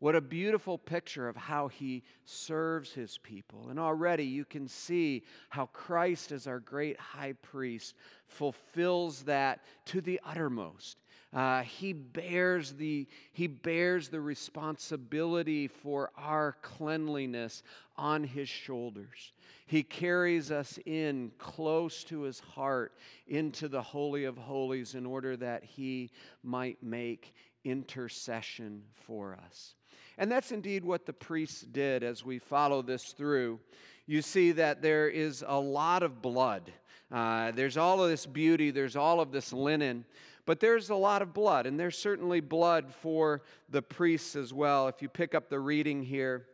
What 0.00 0.14
a 0.14 0.20
beautiful 0.20 0.78
picture 0.78 1.28
of 1.28 1.34
how 1.34 1.66
he 1.66 2.04
serves 2.24 2.92
his 2.92 3.18
people. 3.18 3.68
And 3.68 3.80
already 3.80 4.24
you 4.24 4.44
can 4.44 4.68
see 4.68 5.24
how 5.48 5.66
Christ, 5.66 6.30
as 6.30 6.46
our 6.46 6.60
great 6.60 6.98
high 7.00 7.32
priest, 7.42 7.94
fulfills 8.28 9.22
that 9.24 9.64
to 9.86 10.00
the 10.00 10.20
uttermost. 10.24 10.98
Uh, 11.32 11.62
he 11.62 11.92
bears 11.92 12.72
the 12.72 13.06
he 13.32 13.46
bears 13.46 14.08
the 14.08 14.20
responsibility 14.20 15.68
for 15.68 16.10
our 16.16 16.56
cleanliness 16.62 17.62
on 17.96 18.24
his 18.24 18.48
shoulders. 18.48 19.32
He 19.66 19.82
carries 19.82 20.50
us 20.50 20.78
in 20.86 21.30
close 21.36 22.02
to 22.04 22.22
his 22.22 22.40
heart 22.40 22.94
into 23.26 23.68
the 23.68 23.82
holy 23.82 24.24
of 24.24 24.38
holies 24.38 24.94
in 24.94 25.04
order 25.04 25.36
that 25.36 25.62
he 25.62 26.10
might 26.42 26.82
make 26.82 27.34
intercession 27.64 28.82
for 28.94 29.38
us. 29.46 29.74
And 30.16 30.32
that's 30.32 30.52
indeed 30.52 30.84
what 30.84 31.04
the 31.04 31.12
priests 31.12 31.60
did 31.60 32.02
as 32.02 32.24
we 32.24 32.38
follow 32.38 32.80
this 32.80 33.12
through. 33.12 33.60
You 34.06 34.22
see 34.22 34.52
that 34.52 34.80
there 34.80 35.08
is 35.08 35.44
a 35.46 35.60
lot 35.60 36.02
of 36.02 36.22
blood. 36.22 36.72
Uh, 37.12 37.52
there's 37.52 37.76
all 37.76 38.02
of 38.02 38.10
this 38.10 38.26
beauty, 38.26 38.70
there's 38.70 38.96
all 38.96 39.20
of 39.20 39.32
this 39.32 39.52
linen, 39.52 40.04
but 40.48 40.60
there's 40.60 40.88
a 40.88 40.94
lot 40.94 41.20
of 41.20 41.34
blood, 41.34 41.66
and 41.66 41.78
there's 41.78 41.98
certainly 41.98 42.40
blood 42.40 42.90
for 43.02 43.42
the 43.68 43.82
priests 43.82 44.34
as 44.34 44.50
well. 44.50 44.88
If 44.88 45.02
you 45.02 45.08
pick 45.10 45.34
up 45.34 45.50
the 45.50 45.60
reading 45.60 46.02
here, 46.02 46.46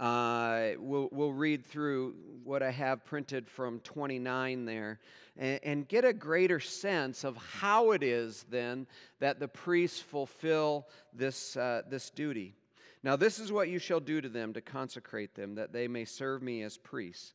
uh, 0.00 0.68
we'll, 0.78 1.10
we'll 1.12 1.34
read 1.34 1.66
through 1.66 2.14
what 2.42 2.62
I 2.62 2.70
have 2.70 3.04
printed 3.04 3.50
from 3.50 3.80
29 3.80 4.64
there 4.64 4.98
and, 5.36 5.60
and 5.62 5.88
get 5.88 6.06
a 6.06 6.14
greater 6.14 6.58
sense 6.58 7.22
of 7.22 7.36
how 7.36 7.90
it 7.90 8.02
is 8.02 8.46
then 8.48 8.86
that 9.20 9.40
the 9.40 9.48
priests 9.48 10.00
fulfill 10.00 10.88
this, 11.12 11.58
uh, 11.58 11.82
this 11.90 12.08
duty. 12.08 12.54
Now, 13.02 13.14
this 13.14 13.38
is 13.38 13.52
what 13.52 13.68
you 13.68 13.78
shall 13.78 14.00
do 14.00 14.22
to 14.22 14.28
them 14.30 14.54
to 14.54 14.62
consecrate 14.62 15.34
them, 15.34 15.54
that 15.56 15.74
they 15.74 15.86
may 15.86 16.06
serve 16.06 16.40
me 16.42 16.62
as 16.62 16.78
priests. 16.78 17.34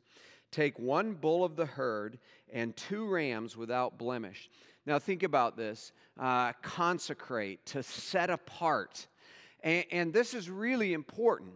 Take 0.50 0.80
one 0.80 1.14
bull 1.14 1.44
of 1.44 1.56
the 1.56 1.68
herd 1.68 2.18
and 2.52 2.76
two 2.76 3.06
rams 3.06 3.56
without 3.56 4.00
blemish. 4.00 4.50
Now, 4.90 4.98
think 4.98 5.22
about 5.22 5.56
this 5.56 5.92
uh, 6.20 6.52
consecrate, 6.64 7.64
to 7.68 7.84
set 7.84 8.32
apart. 8.32 9.06
And, 9.62 9.86
and 9.92 10.12
this 10.12 10.34
is 10.34 10.50
really 10.50 10.94
important 10.94 11.52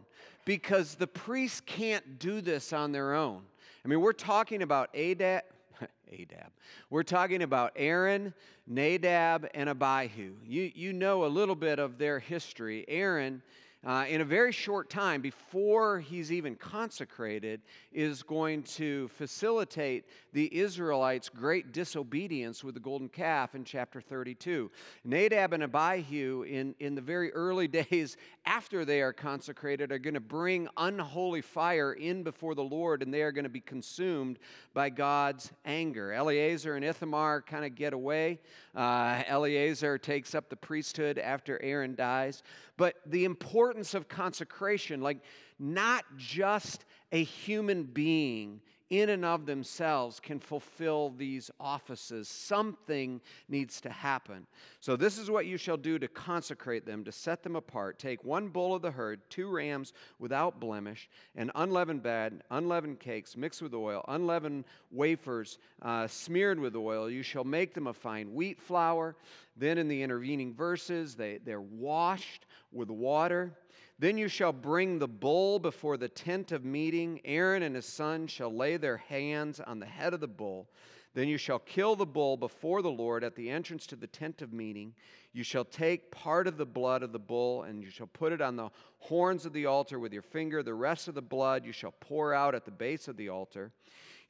because 0.46 0.94
the 0.94 1.08
priests 1.08 1.60
can't 1.66 2.20
do 2.20 2.42
this 2.42 2.74
on 2.74 2.92
their 2.92 3.16
own. 3.16 3.42
I 3.84 3.88
mean, 3.88 4.02
we're 4.02 4.14
talking 4.14 4.62
about 4.62 4.94
Adab, 4.94 5.42
Adab. 6.14 6.50
We're 6.92 7.02
talking 7.02 7.42
about 7.42 7.72
Aaron, 7.76 8.36
Nadab, 8.68 9.50
and 9.56 9.68
Abihu. 9.68 10.34
You, 10.46 10.72
you 10.76 10.94
know 10.94 11.26
a 11.26 11.28
little 11.28 11.56
bit 11.56 11.80
of 11.80 11.98
their 11.98 12.20
history. 12.20 12.86
Aaron 12.88 13.42
uh, 13.86 14.06
in 14.08 14.22
a 14.22 14.26
very 14.26 14.54
short 14.54 14.90
time, 14.90 15.20
before 15.20 16.00
he's 16.00 16.32
even 16.32 16.56
consecrated, 16.56 17.62
is 17.92 18.24
going 18.24 18.64
to 18.64 19.10
facilitate 19.10 20.06
the 20.32 20.54
Israelites' 20.58 21.28
great 21.28 21.74
disobedience 21.74 22.64
with 22.64 22.76
the 22.76 22.80
golden 22.80 23.10
calf 23.10 23.56
in 23.56 23.66
chapter 23.66 24.00
32. 24.00 24.72
Nadab 25.04 25.52
and 25.52 25.64
Abihu, 25.64 26.44
in, 26.44 26.74
in 26.80 26.96
the 26.96 27.02
very 27.02 27.34
early 27.34 27.68
days 27.68 28.16
after 28.46 28.86
they 28.86 29.02
are 29.02 29.12
consecrated, 29.12 29.92
are 29.92 30.00
going 30.00 30.14
to 30.14 30.22
bring 30.22 30.70
unholy 30.78 31.42
fire 31.42 31.92
in 31.92 32.24
before 32.24 32.56
the 32.56 32.64
Lord, 32.64 33.04
and 33.04 33.14
they 33.14 33.22
are 33.22 33.34
going 33.34 33.44
to 33.44 33.50
be 33.50 33.60
consumed 33.60 34.40
by 34.74 34.90
God's 34.90 35.52
anger. 35.66 36.14
Eleazar 36.14 36.76
and 36.76 36.86
Ithamar 36.86 37.42
kind 37.42 37.66
of 37.66 37.76
get 37.76 37.92
away. 37.92 38.40
Uh, 38.74 39.24
Eleazar 39.28 39.98
takes 39.98 40.34
up 40.34 40.50
the 40.50 40.56
priesthood 40.56 41.20
after 41.20 41.62
Aaron 41.62 41.96
dies. 41.96 42.44
But 42.76 42.96
the 43.06 43.26
importance 43.74 43.96
of 43.96 44.08
consecration, 44.08 45.02
like 45.02 45.18
not 45.58 46.06
just 46.16 46.86
a 47.12 47.24
human 47.24 47.84
being 47.84 48.62
in 48.92 49.10
and 49.10 49.26
of 49.26 49.48
themselves 49.48 50.20
can 50.20 50.40
fulfill 50.40 51.10
these 51.18 51.50
offices. 51.60 52.28
Something 52.28 53.20
needs 53.50 53.82
to 53.82 53.90
happen. 53.90 54.46
So, 54.82 54.96
this 54.96 55.18
is 55.18 55.32
what 55.32 55.48
you 55.48 55.58
shall 55.58 55.78
do 55.78 55.98
to 55.98 56.08
consecrate 56.08 56.86
them, 56.86 57.04
to 57.06 57.12
set 57.12 57.42
them 57.42 57.56
apart. 57.56 57.98
Take 57.98 58.24
one 58.24 58.50
bull 58.50 58.76
of 58.76 58.84
the 58.84 58.92
herd, 58.92 59.22
two 59.32 59.50
rams 59.50 59.94
without 60.20 60.60
blemish, 60.60 61.10
and 61.36 61.50
unleavened 61.56 62.04
bread, 62.04 62.44
unleavened 62.52 63.00
cakes 63.00 63.36
mixed 63.36 63.64
with 63.64 63.74
oil, 63.74 64.06
unleavened 64.08 64.66
wafers 64.92 65.58
uh, 65.82 66.06
smeared 66.06 66.60
with 66.60 66.76
oil. 66.76 67.10
You 67.10 67.24
shall 67.24 67.46
make 67.46 67.74
them 67.74 67.88
of 67.88 67.98
fine 67.98 68.36
wheat 68.36 68.62
flour. 68.62 69.16
Then, 69.56 69.78
in 69.78 69.88
the 69.88 70.02
intervening 70.02 70.54
verses, 70.54 71.16
they, 71.16 71.40
they're 71.44 71.62
washed 71.62 72.46
with 72.72 72.90
water. 72.90 73.54
Then 74.00 74.18
you 74.18 74.28
shall 74.28 74.52
bring 74.52 74.98
the 75.00 75.08
bull 75.08 75.60
before 75.60 75.98
the 75.98 76.10
tent 76.10 76.52
of 76.52 76.66
meeting. 76.66 77.22
Aaron 77.24 77.64
and 77.64 77.76
his 77.76 77.86
son 77.86 78.28
shall 78.28 78.54
lay 78.54 78.78
their 78.78 78.98
hands 78.98 79.60
on 79.60 79.80
the 79.80 79.86
head 79.86 80.14
of 80.14 80.20
the 80.20 80.28
bull. 80.28 80.68
Then 81.14 81.28
you 81.28 81.38
shall 81.38 81.60
kill 81.60 81.96
the 81.96 82.06
bull 82.06 82.36
before 82.38 82.82
the 82.82 82.90
Lord 82.90 83.24
at 83.24 83.36
the 83.36 83.50
entrance 83.50 83.86
to 83.88 83.96
the 83.96 84.08
tent 84.08 84.42
of 84.42 84.52
meeting. 84.52 84.96
You 85.32 85.44
shall 85.44 85.66
take 85.66 86.10
part 86.10 86.48
of 86.48 86.58
the 86.58 86.66
blood 86.66 87.04
of 87.04 87.12
the 87.12 87.20
bull, 87.20 87.64
and 87.64 87.84
you 87.84 87.92
shall 87.92 88.08
put 88.08 88.34
it 88.34 88.42
on 88.42 88.56
the 88.56 88.70
horns 88.98 89.46
of 89.46 89.54
the 89.54 89.68
altar 89.68 90.00
with 90.00 90.12
your 90.12 90.24
finger. 90.24 90.64
The 90.64 90.74
rest 90.74 91.08
of 91.08 91.14
the 91.14 91.22
blood 91.22 91.66
you 91.66 91.72
shall 91.72 91.94
pour 92.00 92.34
out 92.34 92.56
at 92.56 92.66
the 92.66 92.72
base 92.72 93.08
of 93.08 93.16
the 93.16 93.30
altar. 93.30 93.72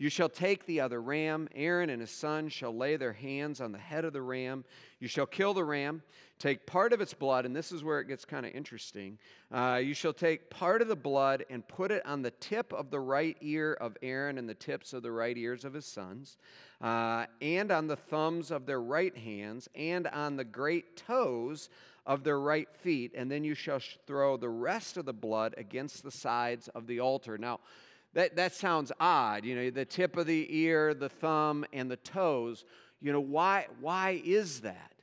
You 0.04 0.10
shall 0.10 0.28
take 0.28 0.66
the 0.66 0.82
other 0.82 1.02
ram. 1.02 1.48
Aaron 1.56 1.90
and 1.90 2.02
his 2.02 2.12
son 2.12 2.50
shall 2.50 2.76
lay 2.76 2.98
their 2.98 3.14
hands 3.14 3.62
on 3.62 3.72
the 3.72 3.78
head 3.78 4.04
of 4.04 4.12
the 4.12 4.22
ram. 4.22 4.66
You 5.00 5.08
shall 5.08 5.26
kill 5.26 5.54
the 5.54 5.64
ram, 5.64 6.04
take 6.40 6.66
part 6.66 6.92
of 6.92 7.00
its 7.00 7.14
blood, 7.14 7.46
and 7.46 7.56
this 7.56 7.72
is 7.72 7.86
where 7.86 8.02
it 8.02 8.10
gets 8.10 8.26
kind 8.26 8.46
of 8.46 8.52
interesting. 8.52 9.18
Uh, 9.50 9.80
you 9.82 9.94
shall 9.94 10.12
take 10.12 10.50
part 10.50 10.82
of 10.82 10.90
the 10.90 10.96
blood 10.98 11.46
and 11.50 11.66
put 11.70 11.90
it 11.90 12.06
on 12.06 12.22
the 12.22 12.32
tip 12.32 12.74
of 12.74 12.92
the 12.92 13.00
right 13.00 13.38
ear 13.40 13.78
of 13.80 13.96
Aaron 14.02 14.38
and 14.38 14.50
the 14.50 14.56
tips 14.56 14.92
of 14.92 15.04
the 15.04 15.12
right 15.14 15.38
ears 15.38 15.64
of 15.64 15.74
his 15.74 15.86
sons, 15.86 16.36
uh, 16.82 17.26
and 17.40 17.72
on 17.72 17.88
the 17.88 17.96
thumbs 17.96 18.52
of 18.52 18.66
their 18.66 18.82
right 18.82 19.16
hands, 19.16 19.70
and 19.74 20.08
on 20.08 20.36
the 20.36 20.44
great 20.44 20.98
toes 20.98 21.70
of 22.06 22.26
their 22.26 22.42
right 22.42 22.68
feet, 22.82 23.14
and 23.16 23.32
then 23.32 23.46
you 23.46 23.56
shall 23.56 23.80
throw 24.06 24.36
the 24.36 24.50
rest 24.50 24.98
of 24.98 25.06
the 25.06 25.14
blood 25.14 25.56
against 25.58 26.04
the 26.04 26.12
sides 26.12 26.68
of 26.76 26.88
the 26.88 27.00
altar. 27.00 27.38
Now, 27.38 27.62
that, 28.14 28.36
that 28.36 28.54
sounds 28.54 28.92
odd, 29.00 29.44
you 29.44 29.56
know, 29.56 29.70
the 29.70 29.86
tip 29.86 30.18
of 30.18 30.28
the 30.28 30.48
ear, 30.50 30.94
the 30.94 31.10
thumb, 31.10 31.66
and 31.74 31.90
the 31.90 31.98
toes. 31.98 32.66
You 33.02 33.12
know, 33.12 33.20
why, 33.20 33.68
why 33.82 34.22
is 34.24 34.62
that? 34.62 34.94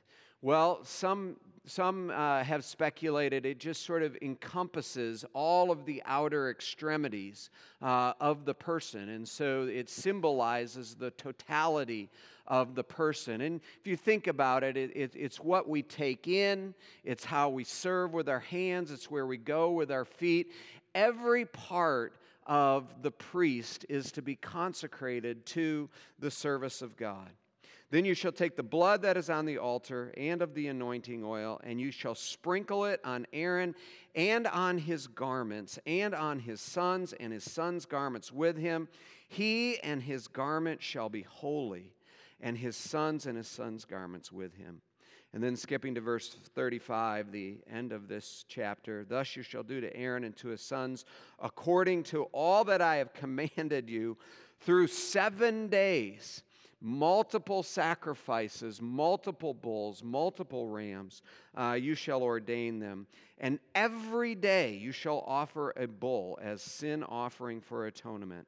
Well, 0.41 0.79
some, 0.83 1.35
some 1.65 2.09
uh, 2.09 2.43
have 2.43 2.65
speculated 2.65 3.45
it 3.45 3.59
just 3.59 3.85
sort 3.85 4.01
of 4.01 4.17
encompasses 4.21 5.23
all 5.33 5.71
of 5.71 5.85
the 5.85 6.01
outer 6.05 6.49
extremities 6.49 7.49
uh, 7.81 8.13
of 8.19 8.45
the 8.45 8.53
person. 8.53 9.09
And 9.09 9.27
so 9.27 9.67
it 9.71 9.89
symbolizes 9.89 10.95
the 10.95 11.11
totality 11.11 12.09
of 12.47 12.75
the 12.75 12.83
person. 12.83 13.41
And 13.41 13.61
if 13.79 13.85
you 13.85 13.95
think 13.95 14.27
about 14.27 14.63
it, 14.63 14.75
it, 14.77 14.91
it, 14.95 15.13
it's 15.15 15.39
what 15.39 15.69
we 15.69 15.83
take 15.83 16.27
in, 16.27 16.73
it's 17.03 17.23
how 17.23 17.49
we 17.49 17.63
serve 17.63 18.13
with 18.13 18.27
our 18.27 18.39
hands, 18.39 18.89
it's 18.89 19.11
where 19.11 19.25
we 19.25 19.37
go 19.37 19.71
with 19.71 19.91
our 19.91 20.05
feet. 20.05 20.51
Every 20.95 21.45
part 21.45 22.13
of 22.45 23.01
the 23.01 23.11
priest 23.11 23.85
is 23.89 24.11
to 24.13 24.21
be 24.21 24.35
consecrated 24.35 25.45
to 25.47 25.89
the 26.19 26.31
service 26.31 26.81
of 26.81 26.97
God. 26.97 27.29
Then 27.91 28.05
you 28.05 28.13
shall 28.13 28.31
take 28.31 28.55
the 28.55 28.63
blood 28.63 29.01
that 29.01 29.17
is 29.17 29.29
on 29.29 29.45
the 29.45 29.57
altar 29.57 30.13
and 30.15 30.41
of 30.41 30.53
the 30.53 30.67
anointing 30.67 31.25
oil, 31.25 31.59
and 31.63 31.79
you 31.79 31.91
shall 31.91 32.15
sprinkle 32.15 32.85
it 32.85 33.01
on 33.03 33.27
Aaron 33.33 33.75
and 34.15 34.47
on 34.47 34.77
his 34.77 35.07
garments, 35.07 35.77
and 35.85 36.15
on 36.15 36.39
his 36.39 36.61
sons 36.61 37.13
and 37.13 37.33
his 37.33 37.43
sons' 37.43 37.85
garments 37.85 38.31
with 38.31 38.57
him. 38.57 38.87
He 39.27 39.77
and 39.79 40.01
his 40.01 40.27
garment 40.27 40.81
shall 40.81 41.09
be 41.09 41.23
holy, 41.23 41.93
and 42.39 42.57
his 42.57 42.77
sons 42.77 43.25
and 43.25 43.37
his 43.37 43.47
sons' 43.47 43.83
garments 43.83 44.31
with 44.31 44.55
him. 44.55 44.81
And 45.33 45.41
then 45.41 45.55
skipping 45.55 45.95
to 45.95 46.01
verse 46.01 46.35
35, 46.55 47.31
the 47.31 47.57
end 47.71 47.93
of 47.93 48.09
this 48.09 48.43
chapter. 48.49 49.05
Thus 49.07 49.35
you 49.35 49.43
shall 49.43 49.63
do 49.63 49.79
to 49.79 49.95
Aaron 49.95 50.25
and 50.25 50.35
to 50.37 50.49
his 50.49 50.61
sons 50.61 51.05
according 51.39 52.03
to 52.03 52.23
all 52.33 52.65
that 52.65 52.81
I 52.81 52.97
have 52.97 53.13
commanded 53.13 53.89
you 53.89 54.17
through 54.59 54.87
seven 54.87 55.67
days. 55.67 56.43
Multiple 56.83 57.61
sacrifices, 57.61 58.81
multiple 58.81 59.53
bulls, 59.53 60.03
multiple 60.03 60.67
rams, 60.67 61.21
uh, 61.55 61.77
you 61.79 61.93
shall 61.93 62.23
ordain 62.23 62.79
them. 62.79 63.05
And 63.37 63.59
every 63.75 64.33
day 64.33 64.73
you 64.73 64.91
shall 64.91 65.23
offer 65.27 65.73
a 65.77 65.87
bull 65.87 66.39
as 66.41 66.61
sin 66.61 67.03
offering 67.03 67.61
for 67.61 67.85
atonement. 67.85 68.47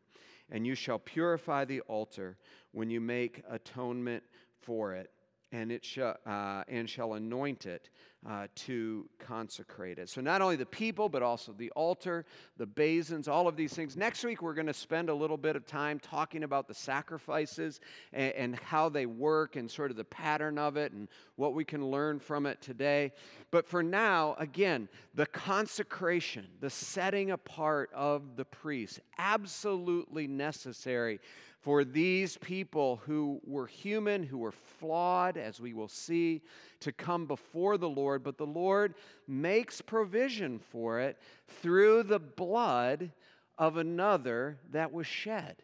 And 0.50 0.66
you 0.66 0.74
shall 0.74 1.00
purify 1.00 1.64
the 1.64 1.82
altar 1.82 2.38
when 2.72 2.90
you 2.90 3.00
make 3.00 3.44
atonement 3.48 4.24
for 4.62 4.94
it 4.94 5.12
and 5.54 5.72
it 5.72 5.86
shall, 5.86 6.18
uh, 6.26 6.64
and 6.68 6.90
shall 6.90 7.14
anoint 7.14 7.68
it 7.68 7.90
uh, 8.28 8.48
to 8.56 9.08
consecrate 9.20 10.00
it. 10.00 10.10
So 10.10 10.20
not 10.20 10.42
only 10.42 10.56
the 10.56 10.66
people, 10.66 11.10
but 11.10 11.22
also 11.22 11.54
the 11.54 11.70
altar, 11.72 12.26
the 12.58 12.66
basins, 12.66 13.28
all 13.28 13.48
of 13.48 13.56
these 13.56 13.74
things. 13.74 13.96
Next 13.96 14.24
week 14.24 14.42
we're 14.42 14.56
going 14.56 14.68
to 14.68 14.74
spend 14.74 15.10
a 15.10 15.14
little 15.14 15.38
bit 15.38 15.56
of 15.56 15.68
time 15.68 16.00
talking 16.00 16.44
about 16.44 16.68
the 16.68 16.74
sacrifices 16.74 17.82
and, 18.14 18.34
and 18.34 18.56
how 18.56 18.90
they 18.90 19.06
work 19.06 19.56
and 19.56 19.70
sort 19.70 19.92
of 19.92 19.98
the 19.98 20.06
pattern 20.06 20.58
of 20.58 20.76
it 20.76 20.92
and 20.92 21.08
what 21.36 21.54
we 21.54 21.64
can 21.64 21.86
learn 21.86 22.20
from 22.20 22.46
it 22.48 22.60
today. 22.60 23.12
But 23.52 23.68
for 23.68 23.84
now, 23.84 24.36
again, 24.40 24.90
the 25.14 25.28
consecration, 25.28 26.48
the 26.62 26.70
setting 26.70 27.32
apart 27.32 27.92
of 27.94 28.38
the 28.38 28.46
priest, 28.46 29.02
absolutely 29.20 30.28
necessary 30.28 31.20
for 31.64 31.86
these 31.86 32.36
people 32.38 33.02
who 33.06 33.40
were 33.46 33.68
human, 33.68 34.22
who 34.22 34.38
were 34.38 34.52
flawed, 34.52 35.38
as 35.38 35.62
we 35.62 35.74
will 35.74 35.88
see, 35.88 36.42
to 36.82 36.92
come 36.92 37.26
before 37.26 37.78
the 37.78 37.90
Lord. 37.90 38.22
But 38.22 38.38
the 38.38 38.46
Lord 38.46 38.96
makes 39.30 39.80
provision 39.80 40.60
for 40.60 41.00
it 41.00 41.18
through 41.48 42.04
the 42.04 42.20
blood 42.20 43.12
of 43.58 43.78
another 43.78 44.58
that 44.72 44.92
was 44.92 45.08
shed. 45.08 45.56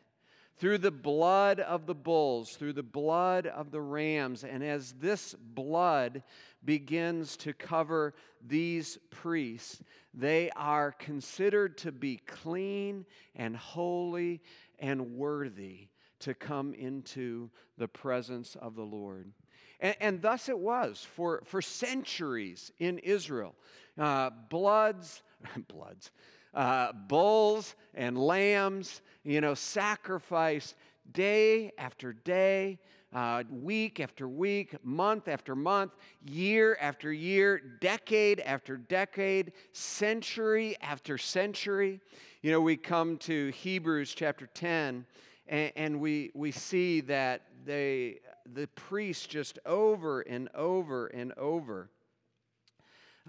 Through 0.56 0.80
the 0.80 0.92
blood 0.92 1.60
of 1.60 1.86
the 1.86 1.96
bulls, 1.96 2.56
through 2.56 2.74
the 2.74 2.84
blood 2.84 3.48
of 3.48 3.72
the 3.72 3.82
rams. 3.82 4.44
And 4.44 4.64
as 4.64 4.94
this 5.00 5.34
blood 5.34 6.24
begins 6.64 7.36
to 7.38 7.54
cover 7.54 8.14
these 8.46 8.98
priests, 9.10 9.82
they 10.14 10.50
are 10.58 10.92
considered 10.92 11.78
to 11.80 11.92
be 11.92 12.18
clean 12.26 13.06
and 13.36 13.56
holy 13.56 14.42
and 14.80 15.16
worthy 15.16 15.88
to 16.20 16.34
come 16.34 16.74
into 16.74 17.50
the 17.78 17.88
presence 17.88 18.56
of 18.62 18.76
the 18.76 18.84
Lord. 18.84 19.32
And, 19.80 19.96
and 20.00 20.22
thus 20.22 20.50
it 20.50 20.58
was 20.58 21.06
for, 21.16 21.42
for 21.46 21.62
centuries 21.62 22.72
in 22.80 23.00
Israel. 23.00 23.56
Uh, 23.98 24.30
bloods, 24.50 25.24
bloods, 25.68 26.12
uh, 26.54 26.92
bulls 26.94 27.76
and 27.94 28.18
lambs, 28.18 29.02
you 29.24 29.42
know, 29.42 29.54
sacrificed 29.54 30.76
day 31.14 31.72
after 31.78 32.14
day, 32.14 32.80
uh, 33.14 33.44
week 33.50 34.00
after 34.00 34.28
week, 34.28 34.76
month 34.84 35.28
after 35.28 35.56
month, 35.56 35.94
year 36.26 36.78
after 36.80 37.12
year, 37.12 37.62
decade 37.82 38.40
after 38.42 38.78
decade, 38.78 39.54
century 39.74 40.76
after 40.82 41.18
century. 41.18 42.00
You 42.42 42.52
know, 42.52 42.62
we 42.62 42.78
come 42.78 43.18
to 43.20 43.48
Hebrews 43.48 44.14
chapter 44.14 44.48
10, 44.48 45.06
and, 45.48 45.72
and 45.76 46.00
we, 46.00 46.32
we 46.34 46.52
see 46.52 47.02
that 47.02 47.42
they, 47.66 48.20
the 48.54 48.68
priests 48.68 49.26
just 49.26 49.60
over 49.66 50.22
and 50.22 50.50
over 50.54 51.08
and 51.08 51.34
over 51.34 51.90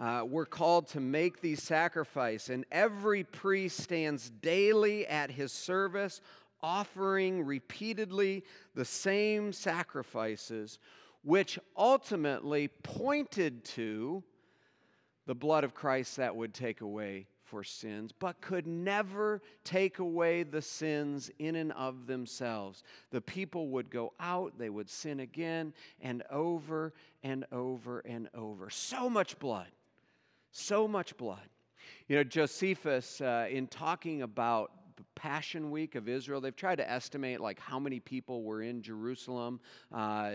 uh, 0.01 0.25
we're 0.27 0.47
called 0.47 0.89
to 0.89 0.99
make 0.99 1.43
these 1.43 1.63
sacrifices, 1.63 2.49
and 2.49 2.65
every 2.73 3.23
priest 3.23 3.83
stands 3.83 4.31
daily 4.41 5.07
at 5.07 5.31
his 5.31 5.53
service, 5.53 6.23
offering 6.63 7.45
repeatedly 7.45 8.45
the 8.75 8.85
same 8.85 9.53
sacrifices, 9.53 10.79
which 11.23 11.59
ultimately 11.77 12.69
pointed 12.83 13.65
to 13.65 14.23
the 15.27 15.35
blood 15.35 15.65
of 15.65 15.75
Christ 15.75 16.17
that 16.17 16.35
would 16.35 16.55
take 16.55 16.81
away 16.81 17.27
for 17.51 17.65
sins, 17.65 18.13
but 18.17 18.41
could 18.41 18.67
never 18.67 19.43
take 19.65 19.99
away 19.99 20.45
the 20.45 20.63
sins 20.63 21.31
in 21.41 21.57
and 21.57 21.73
of 21.73 22.07
themselves. 22.07 22.85
The 23.11 23.21
people 23.21 23.69
would 23.71 23.91
go 23.91 24.13
out, 24.21 24.57
they 24.57 24.71
would 24.71 24.89
sin 24.89 25.21
again, 25.21 25.75
and 26.01 26.23
over 26.31 26.95
and 27.25 27.45
over 27.51 28.01
and 28.01 28.29
over. 28.35 28.71
So 28.71 29.11
much 29.11 29.39
blood. 29.39 29.67
So 30.53 30.87
much 30.87 31.17
blood. 31.17 31.49
You 32.09 32.17
know, 32.17 32.25
Josephus, 32.25 33.21
uh, 33.21 33.47
in 33.51 33.67
talking 33.67 34.23
about 34.23 34.73
Passion 35.15 35.71
Week 35.71 35.95
of 35.95 36.09
Israel. 36.09 36.41
They've 36.41 36.55
tried 36.55 36.77
to 36.77 36.91
estimate 36.91 37.41
like 37.41 37.59
how 37.59 37.79
many 37.79 38.01
people 38.01 38.43
were 38.43 38.63
in 38.63 38.83
Jerusalem 38.83 39.61
uh, 39.93 40.33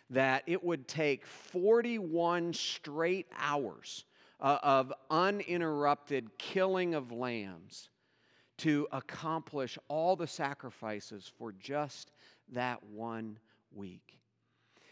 that 0.09 0.43
it 0.47 0.63
would 0.63 0.87
take 0.87 1.25
41 1.25 2.53
straight 2.53 3.27
hours 3.37 4.05
uh, 4.39 4.57
of 4.63 4.91
uninterrupted 5.11 6.35
killing 6.39 6.95
of 6.95 7.11
lambs 7.11 7.90
to 8.61 8.87
accomplish 8.91 9.77
all 9.87 10.15
the 10.15 10.27
sacrifices 10.27 11.31
for 11.37 11.51
just 11.51 12.11
that 12.53 12.83
one 12.83 13.39
week. 13.73 14.19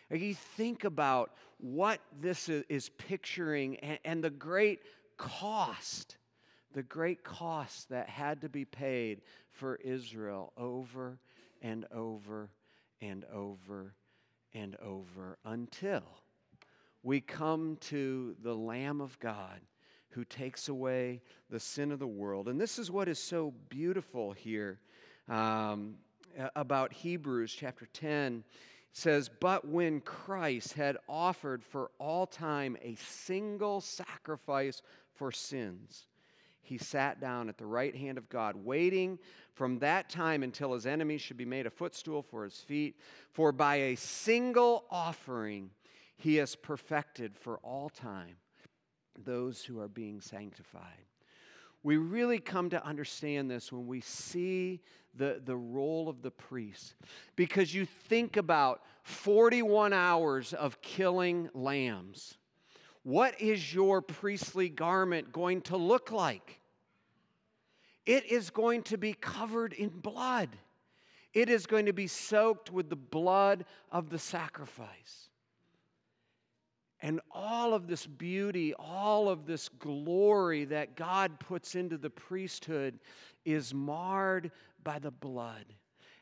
You 0.10 0.34
think 0.34 0.86
about 0.86 1.36
what 1.60 2.00
this 2.20 2.50
is 2.50 2.90
picturing 2.90 3.78
and 4.04 4.24
the 4.24 4.32
great 4.32 4.80
cost, 5.18 6.18
the 6.74 6.82
great 6.82 7.24
cost 7.24 7.90
that 7.90 8.10
had 8.10 8.42
to 8.42 8.50
be 8.50 8.66
paid 8.66 9.22
for 9.52 9.76
Israel 9.76 10.52
over 10.58 11.20
and 11.62 11.86
over 11.92 12.50
and 13.02 13.24
over 13.32 13.94
and 14.56 14.76
over 14.82 15.38
until 15.46 16.04
we 17.04 17.22
come 17.22 17.78
to 17.82 18.36
the 18.42 18.56
Lamb 18.56 19.00
of 19.00 19.20
God 19.20 19.62
who 20.12 20.26
takes 20.26 20.70
away 20.70 21.22
the 21.50 21.60
sin 21.60 21.92
of 21.92 22.00
the 22.00 22.08
world. 22.08 22.48
And 22.48 22.60
this 22.60 22.80
is 22.80 22.90
what 22.90 23.08
is 23.08 23.20
so 23.20 23.54
beautiful 23.70 24.32
here 24.32 24.80
um, 25.28 25.96
about 26.56 26.92
Hebrews 26.94 27.54
chapter 27.54 27.88
10. 27.94 28.44
It 28.92 28.98
says, 28.98 29.30
But 29.40 29.68
when 29.68 30.02
Christ 30.02 30.74
had 30.74 30.98
offered 31.08 31.64
for 31.64 31.92
all 32.00 32.26
time 32.26 32.76
a 32.82 32.96
single 32.96 33.82
sacrifice 33.82 34.82
for 35.14 35.32
sins, 35.32 36.08
he 36.62 36.78
sat 36.78 37.20
down 37.20 37.50
at 37.50 37.58
the 37.58 37.66
right 37.66 37.96
hand 37.96 38.18
of 38.18 38.30
God, 38.30 38.56
waiting 38.56 39.18
from 39.54 39.80
that 39.80 40.10
time 40.10 40.44
until 40.44 40.74
his 40.74 40.86
enemies 40.86 41.22
should 41.22 41.38
be 41.38 41.46
made 41.46 41.66
a 41.66 41.72
footstool 41.72 42.22
for 42.22 42.44
his 42.44 42.58
feet. 42.60 42.96
For 43.32 43.52
by 43.52 43.76
a 43.76 43.96
single 43.96 44.86
offering 44.90 45.72
he 46.18 46.36
has 46.36 46.56
perfected 46.56 47.36
for 47.36 47.58
all 47.60 47.90
time 47.90 48.36
those 49.26 49.64
who 49.64 49.80
are 49.80 49.88
being 49.88 50.22
sanctified. 50.22 51.06
We 51.84 51.98
really 51.98 52.40
come 52.40 52.70
to 52.72 52.86
understand 52.86 53.50
this 53.50 53.72
when 53.72 53.88
we 53.88 54.02
see 54.02 54.82
the, 55.16 55.42
the 55.44 55.56
role 55.56 56.10
of 56.10 56.22
the 56.22 56.32
priest. 56.32 56.96
Because 57.36 57.74
you 57.74 57.86
think 57.86 58.38
about 58.38 58.82
41 59.04 59.94
hours 59.94 60.54
of 60.54 60.82
killing 60.82 61.50
lambs. 61.54 62.38
What 63.04 63.40
is 63.40 63.74
your 63.74 64.02
priestly 64.02 64.70
garment 64.70 65.32
going 65.32 65.62
to 65.64 65.78
look 65.78 66.12
like? 66.12 66.60
It 68.06 68.26
is 68.26 68.50
going 68.50 68.84
to 68.84 68.98
be 68.98 69.14
covered 69.14 69.74
in 69.74 69.90
blood. 69.90 70.50
It 71.34 71.50
is 71.50 71.66
going 71.66 71.86
to 71.86 71.94
be 71.94 72.08
soaked 72.08 72.72
with 72.72 72.90
the 72.90 72.96
blood 72.96 73.66
of 73.92 74.10
the 74.10 74.20
sacrifice. 74.20 75.29
And 77.02 77.22
all 77.32 77.74
of 77.74 77.88
this 77.88 78.06
beauty, 78.06 78.74
all 78.74 79.30
of 79.30 79.46
this 79.46 79.70
glory 79.70 80.66
that 80.66 80.96
God 80.96 81.40
puts 81.40 81.76
into 81.76 81.98
the 81.98 82.10
priesthood 82.10 83.00
is 83.46 83.74
marred 83.74 84.52
by 84.84 85.00
the 85.00 85.12
blood. 85.12 85.66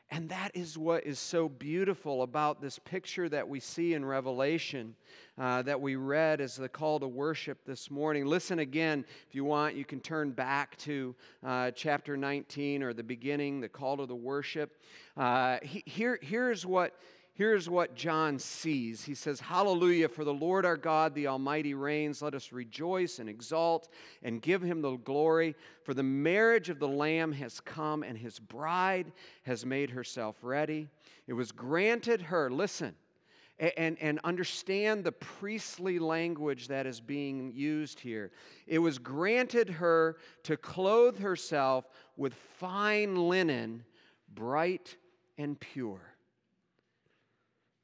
And 0.10 0.30
that 0.30 0.52
is 0.54 0.78
what 0.78 1.06
is 1.06 1.20
so 1.20 1.50
beautiful 1.50 2.24
about 2.24 2.62
this 2.62 2.80
picture 2.80 3.28
that 3.28 3.48
we 3.48 3.60
see 3.60 3.94
in 3.94 4.06
Revelation 4.06 4.96
uh, 5.38 5.64
that 5.64 5.82
we 5.82 5.98
read 5.98 6.40
as 6.40 6.56
the 6.56 6.70
call 6.70 6.98
to 7.02 7.08
worship 7.08 7.66
this 7.66 7.92
morning. 7.92 8.26
Listen 8.26 8.60
again, 8.60 9.04
if 9.28 9.36
you 9.36 9.44
want, 9.44 9.76
you 9.76 9.84
can 9.84 10.00
turn 10.00 10.32
back 10.32 10.78
to 10.78 11.14
uh, 11.46 11.72
chapter 11.72 12.16
19 12.16 12.84
or 12.84 12.94
the 12.94 13.04
beginning, 13.04 13.60
the 13.60 13.68
call 13.68 13.98
to 13.98 14.06
the 14.06 14.16
worship. 14.16 14.78
Uh, 15.18 15.58
he, 15.62 15.84
here, 15.86 16.18
here's 16.22 16.66
what 16.66 16.94
Here's 17.38 17.70
what 17.70 17.94
John 17.94 18.40
sees. 18.40 19.04
He 19.04 19.14
says, 19.14 19.40
Hallelujah, 19.40 20.10
for 20.10 20.24
the 20.24 20.34
Lord 20.34 20.66
our 20.66 20.76
God, 20.76 21.14
the 21.14 21.28
Almighty 21.28 21.76
reigns. 21.76 22.20
Let 22.20 22.34
us 22.34 22.52
rejoice 22.52 23.20
and 23.20 23.30
exult 23.30 23.90
and 24.24 24.42
give 24.42 24.64
him 24.64 24.82
the 24.82 24.96
glory. 24.96 25.54
For 25.84 25.94
the 25.94 26.02
marriage 26.02 26.70
of 26.70 26.80
the 26.80 26.88
Lamb 26.88 27.32
has 27.34 27.60
come, 27.60 28.02
and 28.02 28.18
his 28.18 28.40
bride 28.40 29.12
has 29.44 29.68
made 29.68 29.92
herself 29.92 30.38
ready. 30.42 30.88
It 31.28 31.34
was 31.34 31.52
granted 31.52 32.24
her, 32.24 32.50
listen, 32.50 32.96
and, 33.60 34.00
and 34.02 34.20
understand 34.24 35.04
the 35.04 35.12
priestly 35.12 36.00
language 36.00 36.68
that 36.70 36.88
is 36.88 37.00
being 37.00 37.52
used 37.54 38.00
here. 38.00 38.32
It 38.66 38.80
was 38.80 38.98
granted 38.98 39.70
her 39.70 40.18
to 40.42 40.58
clothe 40.58 41.20
herself 41.20 41.86
with 42.16 42.34
fine 42.34 43.30
linen, 43.30 43.84
bright 44.34 44.98
and 45.38 45.60
pure. 45.60 46.17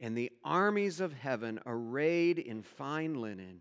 and 0.00 0.16
the 0.16 0.30
armies 0.44 1.00
of 1.00 1.12
heaven, 1.12 1.60
arrayed 1.66 2.38
in 2.38 2.62
fine 2.62 3.14
linen, 3.14 3.60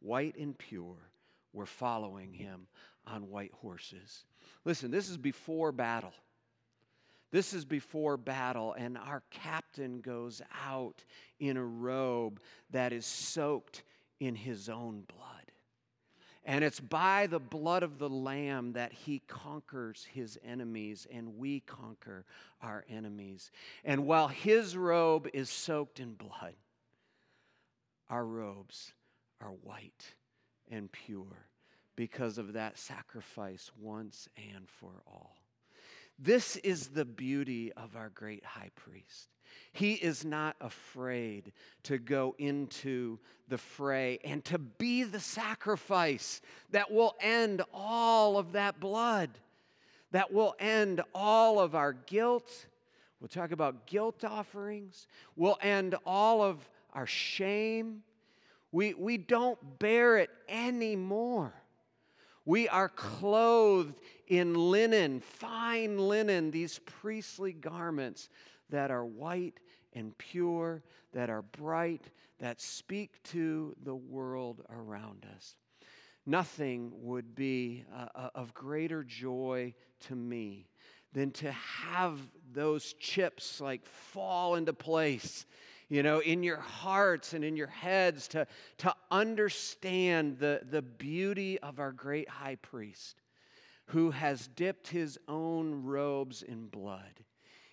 white 0.00 0.36
and 0.36 0.56
pure, 0.56 1.10
were 1.52 1.66
following 1.66 2.32
him 2.32 2.66
on 3.06 3.30
white 3.30 3.52
horses. 3.54 4.24
Listen, 4.64 4.90
this 4.90 5.08
is 5.08 5.16
before 5.16 5.72
battle. 5.72 6.12
This 7.30 7.52
is 7.52 7.64
before 7.64 8.16
battle, 8.16 8.74
and 8.74 8.96
our 8.96 9.22
captain 9.30 10.00
goes 10.00 10.40
out 10.64 11.04
in 11.38 11.56
a 11.56 11.64
robe 11.64 12.40
that 12.70 12.92
is 12.92 13.04
soaked 13.04 13.82
in 14.20 14.34
his 14.34 14.68
own 14.68 15.04
blood. 15.08 15.35
And 16.48 16.62
it's 16.62 16.78
by 16.78 17.26
the 17.26 17.40
blood 17.40 17.82
of 17.82 17.98
the 17.98 18.08
Lamb 18.08 18.72
that 18.74 18.92
he 18.92 19.20
conquers 19.26 20.06
his 20.14 20.38
enemies 20.46 21.04
and 21.12 21.36
we 21.36 21.58
conquer 21.60 22.24
our 22.62 22.84
enemies. 22.88 23.50
And 23.84 24.06
while 24.06 24.28
his 24.28 24.76
robe 24.76 25.28
is 25.34 25.50
soaked 25.50 25.98
in 25.98 26.14
blood, 26.14 26.54
our 28.08 28.24
robes 28.24 28.92
are 29.40 29.50
white 29.64 30.14
and 30.70 30.90
pure 30.92 31.48
because 31.96 32.38
of 32.38 32.52
that 32.52 32.78
sacrifice 32.78 33.72
once 33.80 34.28
and 34.36 34.68
for 34.68 35.02
all. 35.04 35.36
This 36.18 36.56
is 36.56 36.88
the 36.88 37.04
beauty 37.04 37.72
of 37.72 37.94
our 37.96 38.10
great 38.10 38.44
high 38.44 38.70
priest. 38.74 39.28
He 39.72 39.94
is 39.94 40.24
not 40.24 40.56
afraid 40.60 41.52
to 41.82 41.98
go 41.98 42.34
into 42.38 43.18
the 43.48 43.58
fray 43.58 44.18
and 44.24 44.42
to 44.46 44.58
be 44.58 45.04
the 45.04 45.20
sacrifice 45.20 46.40
that 46.70 46.90
will 46.90 47.14
end 47.20 47.62
all 47.74 48.38
of 48.38 48.52
that 48.52 48.80
blood, 48.80 49.30
that 50.12 50.32
will 50.32 50.54
end 50.58 51.02
all 51.14 51.60
of 51.60 51.74
our 51.74 51.92
guilt. 51.92 52.66
We'll 53.20 53.28
talk 53.28 53.52
about 53.52 53.86
guilt 53.86 54.24
offerings, 54.24 55.06
we'll 55.36 55.58
end 55.60 55.94
all 56.06 56.42
of 56.42 56.66
our 56.94 57.06
shame. 57.06 58.02
We, 58.72 58.94
we 58.94 59.16
don't 59.16 59.78
bear 59.78 60.18
it 60.18 60.30
anymore. 60.48 61.54
We 62.46 62.68
are 62.68 62.88
clothed 62.88 64.00
in 64.28 64.54
linen, 64.54 65.20
fine 65.20 65.98
linen, 65.98 66.52
these 66.52 66.78
priestly 66.78 67.52
garments 67.52 68.30
that 68.70 68.92
are 68.92 69.04
white 69.04 69.58
and 69.92 70.16
pure, 70.16 70.84
that 71.12 71.28
are 71.28 71.42
bright, 71.42 72.08
that 72.38 72.60
speak 72.60 73.20
to 73.24 73.74
the 73.82 73.94
world 73.96 74.62
around 74.70 75.26
us. 75.34 75.56
Nothing 76.24 76.92
would 76.94 77.34
be 77.34 77.84
uh, 77.94 78.06
uh, 78.14 78.30
of 78.34 78.54
greater 78.54 79.02
joy 79.02 79.74
to 80.06 80.14
me 80.14 80.68
than 81.12 81.32
to 81.32 81.50
have 81.50 82.20
those 82.52 82.92
chips 82.94 83.60
like 83.60 83.84
fall 83.84 84.54
into 84.54 84.72
place 84.72 85.46
you 85.88 86.02
know, 86.02 86.18
in 86.20 86.42
your 86.42 86.58
hearts 86.58 87.32
and 87.32 87.44
in 87.44 87.56
your 87.56 87.68
heads 87.68 88.26
to, 88.28 88.46
to 88.78 88.94
understand 89.10 90.38
the, 90.38 90.60
the 90.70 90.82
beauty 90.82 91.58
of 91.60 91.78
our 91.78 91.92
great 91.92 92.28
high 92.28 92.56
priest 92.56 93.22
who 93.86 94.10
has 94.10 94.48
dipped 94.48 94.88
his 94.88 95.18
own 95.28 95.84
robes 95.84 96.42
in 96.42 96.66
blood 96.66 97.22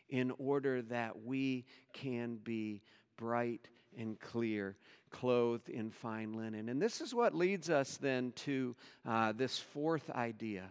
in 0.10 0.32
order 0.38 0.82
that 0.84 1.24
we 1.24 1.66
can 1.92 2.36
be 2.44 2.82
bright 3.18 3.68
and 3.98 4.20
clear, 4.20 4.76
clothed 5.10 5.70
in 5.70 5.90
fine 5.90 6.34
linen. 6.34 6.70
And 6.70 6.82
this 6.82 7.02
is 7.02 7.16
what 7.16 7.34
leads 7.34 7.70
us 7.70 7.98
then 7.98 8.32
to 8.38 8.76
uh, 9.08 9.32
this 9.32 9.58
fourth 9.58 10.10
idea 10.12 10.66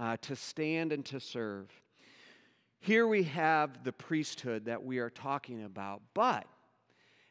uh, 0.00 0.16
to 0.22 0.34
stand 0.34 0.92
and 0.92 1.04
to 1.06 1.20
serve. 1.20 1.70
Here 2.78 3.06
we 3.06 3.24
have 3.24 3.84
the 3.84 3.92
priesthood 3.92 4.64
that 4.64 4.82
we 4.82 4.98
are 4.98 5.10
talking 5.10 5.64
about, 5.64 6.00
but, 6.14 6.46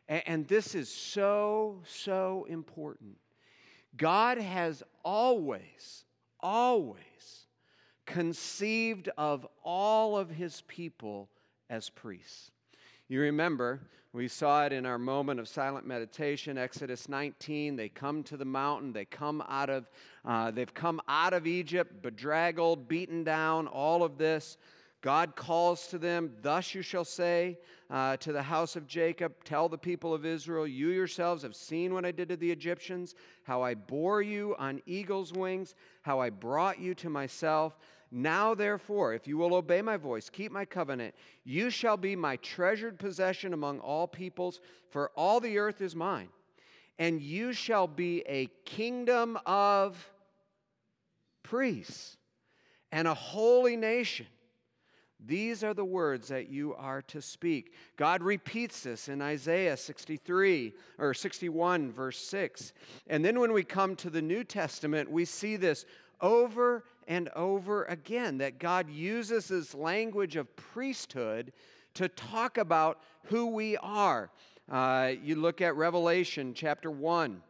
and 0.09 0.47
this 0.47 0.73
is 0.73 0.89
so, 0.89 1.81
so 1.87 2.47
important, 2.49 3.17
God 3.95 4.39
has 4.39 4.81
always, 5.05 6.03
always 6.39 7.45
conceived 8.05 9.09
of 9.17 9.45
all 9.63 10.17
of 10.17 10.29
his 10.29 10.63
people 10.67 11.29
as 11.69 11.89
priests. 11.89 12.49
You 13.07 13.21
remember, 13.21 13.81
we 14.11 14.27
saw 14.27 14.65
it 14.65 14.73
in 14.73 14.87
our 14.87 14.97
moment 14.97 15.39
of 15.39 15.47
silent 15.47 15.85
meditation, 15.85 16.57
Exodus 16.57 17.07
19. 17.07 17.75
They 17.75 17.89
come 17.89 18.23
to 18.23 18.37
the 18.37 18.45
mountain. 18.45 18.91
They 18.91 19.05
come 19.05 19.43
out 19.47 19.69
of, 19.69 19.87
uh, 20.25 20.49
they've 20.49 20.73
come 20.73 20.99
out 21.07 21.33
of 21.33 21.45
Egypt, 21.45 22.01
bedraggled, 22.01 22.87
beaten 22.87 23.23
down, 23.23 23.67
all 23.67 24.03
of 24.03 24.17
this. 24.17 24.57
God 25.01 25.35
calls 25.35 25.87
to 25.87 25.97
them, 25.97 26.33
Thus 26.41 26.75
you 26.75 26.81
shall 26.81 27.05
say 27.05 27.57
uh, 27.89 28.17
to 28.17 28.33
the 28.33 28.41
house 28.41 28.75
of 28.75 28.85
Jacob, 28.85 29.33
Tell 29.45 29.69
the 29.69 29.77
people 29.77 30.13
of 30.13 30.25
Israel, 30.25 30.67
you 30.67 30.89
yourselves 30.89 31.43
have 31.43 31.55
seen 31.55 31.93
what 31.93 32.05
I 32.05 32.11
did 32.11 32.27
to 32.29 32.37
the 32.37 32.51
Egyptians, 32.51 33.15
how 33.43 33.61
I 33.61 33.75
bore 33.75 34.21
you 34.21 34.55
on 34.59 34.81
eagle's 34.85 35.31
wings, 35.31 35.75
how 36.01 36.19
I 36.19 36.29
brought 36.29 36.79
you 36.79 36.93
to 36.95 37.09
myself. 37.09 37.77
Now, 38.11 38.55
therefore, 38.55 39.13
if 39.13 39.27
you 39.27 39.37
will 39.37 39.53
obey 39.53 39.81
my 39.81 39.95
voice, 39.95 40.29
keep 40.29 40.51
my 40.51 40.65
covenant, 40.65 41.15
you 41.45 41.69
shall 41.69 41.95
be 41.95 42.15
my 42.15 42.35
treasured 42.37 42.99
possession 42.99 43.53
among 43.53 43.79
all 43.79 44.07
peoples, 44.07 44.59
for 44.89 45.11
all 45.15 45.39
the 45.39 45.59
earth 45.59 45.79
is 45.81 45.95
mine. 45.95 46.29
And 46.97 47.21
you 47.21 47.53
shall 47.53 47.87
be 47.87 48.23
a 48.27 48.49
kingdom 48.65 49.37
of 49.45 50.11
priests 51.43 52.17
and 52.91 53.07
a 53.07 53.13
holy 53.13 53.77
nation. 53.77 54.25
These 55.25 55.63
are 55.63 55.73
the 55.73 55.85
words 55.85 56.29
that 56.29 56.49
you 56.49 56.75
are 56.75 57.01
to 57.03 57.21
speak. 57.21 57.73
God 57.97 58.23
repeats 58.23 58.83
this 58.83 59.09
in 59.09 59.21
Isaiah 59.21 59.75
63 59.75 60.73
or 60.97 61.13
61, 61.13 61.91
verse 61.91 62.17
6. 62.19 62.73
And 63.07 63.23
then 63.23 63.39
when 63.39 63.51
we 63.51 63.63
come 63.63 63.95
to 63.97 64.09
the 64.09 64.21
New 64.21 64.43
Testament, 64.43 65.11
we 65.11 65.25
see 65.25 65.57
this 65.57 65.85
over 66.21 66.85
and 67.07 67.29
over 67.35 67.85
again 67.85 68.37
that 68.37 68.59
God 68.59 68.89
uses 68.89 69.49
this 69.49 69.73
language 69.73 70.35
of 70.35 70.55
priesthood 70.55 71.51
to 71.95 72.07
talk 72.07 72.57
about 72.57 73.01
who 73.25 73.47
we 73.47 73.75
are. 73.77 74.31
Uh, 74.71 75.13
you 75.21 75.35
look 75.35 75.59
at 75.59 75.75
Revelation 75.75 76.53
chapter 76.53 76.91
1, 76.91 77.41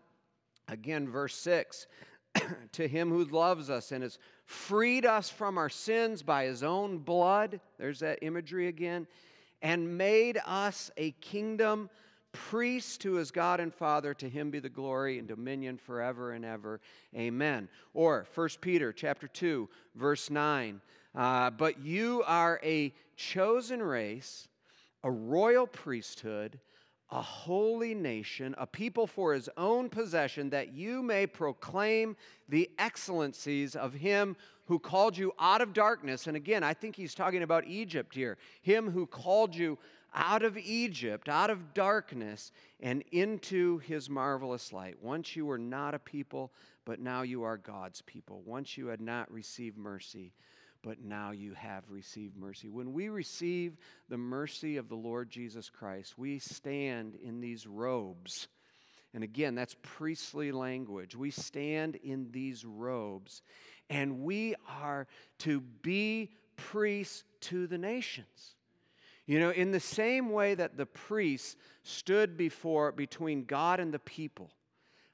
again, 0.69 1.07
verse 1.07 1.35
6. 1.35 1.85
to 2.73 2.87
him 2.87 3.09
who 3.09 3.25
loves 3.25 3.69
us 3.69 3.91
and 3.91 4.03
has 4.03 4.19
freed 4.49 5.05
us 5.05 5.29
from 5.29 5.59
our 5.59 5.69
sins 5.69 6.23
by 6.23 6.45
his 6.45 6.63
own 6.63 6.97
blood. 6.97 7.59
There's 7.77 7.99
that 7.99 8.17
imagery 8.23 8.67
again. 8.67 9.05
And 9.61 9.95
made 9.95 10.39
us 10.43 10.89
a 10.97 11.11
kingdom, 11.21 11.87
priest 12.31 13.01
to 13.01 13.13
his 13.13 13.29
God 13.29 13.59
and 13.59 13.71
Father. 13.71 14.15
To 14.15 14.27
him 14.27 14.49
be 14.49 14.57
the 14.57 14.67
glory 14.67 15.19
and 15.19 15.27
dominion 15.27 15.77
forever 15.77 16.31
and 16.31 16.43
ever. 16.43 16.81
Amen. 17.15 17.69
Or 17.93 18.25
1 18.33 18.49
Peter 18.59 18.91
chapter 18.91 19.27
2, 19.27 19.69
verse 19.93 20.31
9. 20.31 20.81
Uh, 21.13 21.51
but 21.51 21.79
you 21.83 22.23
are 22.25 22.59
a 22.63 22.91
chosen 23.17 23.83
race, 23.83 24.47
a 25.03 25.11
royal 25.11 25.67
priesthood 25.67 26.59
a 27.11 27.21
holy 27.21 27.95
nation, 27.95 28.53
a 28.57 28.67
people 28.67 29.07
for 29.07 29.33
his 29.33 29.49
own 29.57 29.89
possession, 29.89 30.49
that 30.51 30.73
you 30.73 31.01
may 31.01 31.25
proclaim 31.25 32.15
the 32.47 32.69
excellencies 32.77 33.75
of 33.75 33.93
him 33.93 34.35
who 34.65 34.77
called 34.77 35.17
you 35.17 35.33
out 35.39 35.61
of 35.61 35.73
darkness. 35.73 36.27
And 36.27 36.37
again, 36.37 36.63
I 36.63 36.73
think 36.73 36.95
he's 36.95 37.15
talking 37.15 37.41
about 37.41 37.65
Egypt 37.65 38.13
here. 38.13 38.37
Him 38.61 38.91
who 38.91 39.07
called 39.07 39.55
you 39.55 39.79
out 40.13 40.43
of 40.43 40.57
Egypt, 40.57 41.29
out 41.29 41.49
of 41.49 41.73
darkness, 41.73 42.51
and 42.79 43.03
into 43.11 43.79
his 43.79 44.09
marvelous 44.09 44.71
light. 44.71 44.95
Once 45.01 45.35
you 45.35 45.45
were 45.45 45.57
not 45.57 45.93
a 45.95 45.99
people, 45.99 46.51
but 46.85 46.99
now 46.99 47.23
you 47.23 47.43
are 47.43 47.57
God's 47.57 48.01
people. 48.03 48.41
Once 48.45 48.77
you 48.77 48.87
had 48.87 49.01
not 49.01 49.31
received 49.31 49.77
mercy, 49.77 50.33
but 50.81 51.01
now 51.01 51.31
you 51.31 51.53
have 51.53 51.83
received 51.89 52.37
mercy. 52.37 52.69
When 52.69 52.93
we 52.93 53.09
receive 53.09 53.77
the 54.07 54.17
mercy 54.17 54.77
of 54.77 54.87
the 54.87 54.95
Lord 54.95 55.29
Jesus 55.29 55.69
Christ, 55.69 56.17
we 56.17 56.39
stand 56.39 57.15
in 57.15 57.41
these 57.41 57.67
robes. 57.67 58.47
And 59.13 59.23
again, 59.23 59.55
that's 59.55 59.75
priestly 59.81 60.51
language. 60.51 61.15
We 61.15 61.31
stand 61.31 61.95
in 61.95 62.29
these 62.31 62.63
robes, 62.63 63.41
and 63.89 64.21
we 64.21 64.55
are 64.67 65.07
to 65.39 65.61
be 65.61 66.31
priests 66.55 67.23
to 67.41 67.67
the 67.67 67.77
nations. 67.77 68.55
You 69.25 69.39
know, 69.39 69.51
in 69.51 69.71
the 69.71 69.79
same 69.79 70.31
way 70.31 70.55
that 70.55 70.77
the 70.77 70.85
priests 70.85 71.55
stood 71.83 72.37
before 72.37 72.91
between 72.91 73.45
God 73.45 73.79
and 73.79 73.93
the 73.93 73.99
people, 73.99 74.51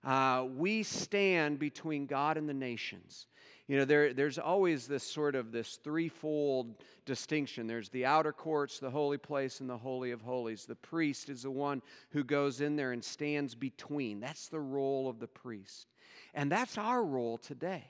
uh, 0.04 0.46
we 0.56 0.84
stand 0.84 1.60
between 1.60 2.06
God 2.06 2.38
and 2.38 2.48
the 2.48 2.54
nations. 2.54 3.28
You 3.68 3.78
know, 3.78 3.86
there, 3.86 4.14
there's 4.14 4.38
always 4.38 4.86
this 4.86 5.04
sort 5.04 5.34
of 5.36 5.52
this 5.52 5.78
threefold 5.84 6.76
distinction. 7.06 7.66
There's 7.66 7.90
the 7.90 8.06
outer 8.06 8.32
courts, 8.32 8.78
the 8.78 8.92
holy 8.92 9.18
place, 9.18 9.60
and 9.60 9.70
the 9.70 9.78
holy 9.78 10.12
of 10.12 10.22
holies. 10.22 10.66
The 10.66 10.76
priest 10.76 11.30
is 11.30 11.44
the 11.44 11.52
one 11.52 11.82
who 12.12 12.24
goes 12.24 12.62
in 12.62 12.76
there 12.76 12.92
and 12.92 13.04
stands 13.04 13.56
between. 13.56 14.20
That's 14.20 14.50
the 14.50 14.60
role 14.60 15.10
of 15.10 15.20
the 15.20 15.28
priest. 15.28 15.88
And 16.36 16.52
that's 16.52 16.78
our 16.78 17.04
role 17.04 17.40
today. 17.40 17.86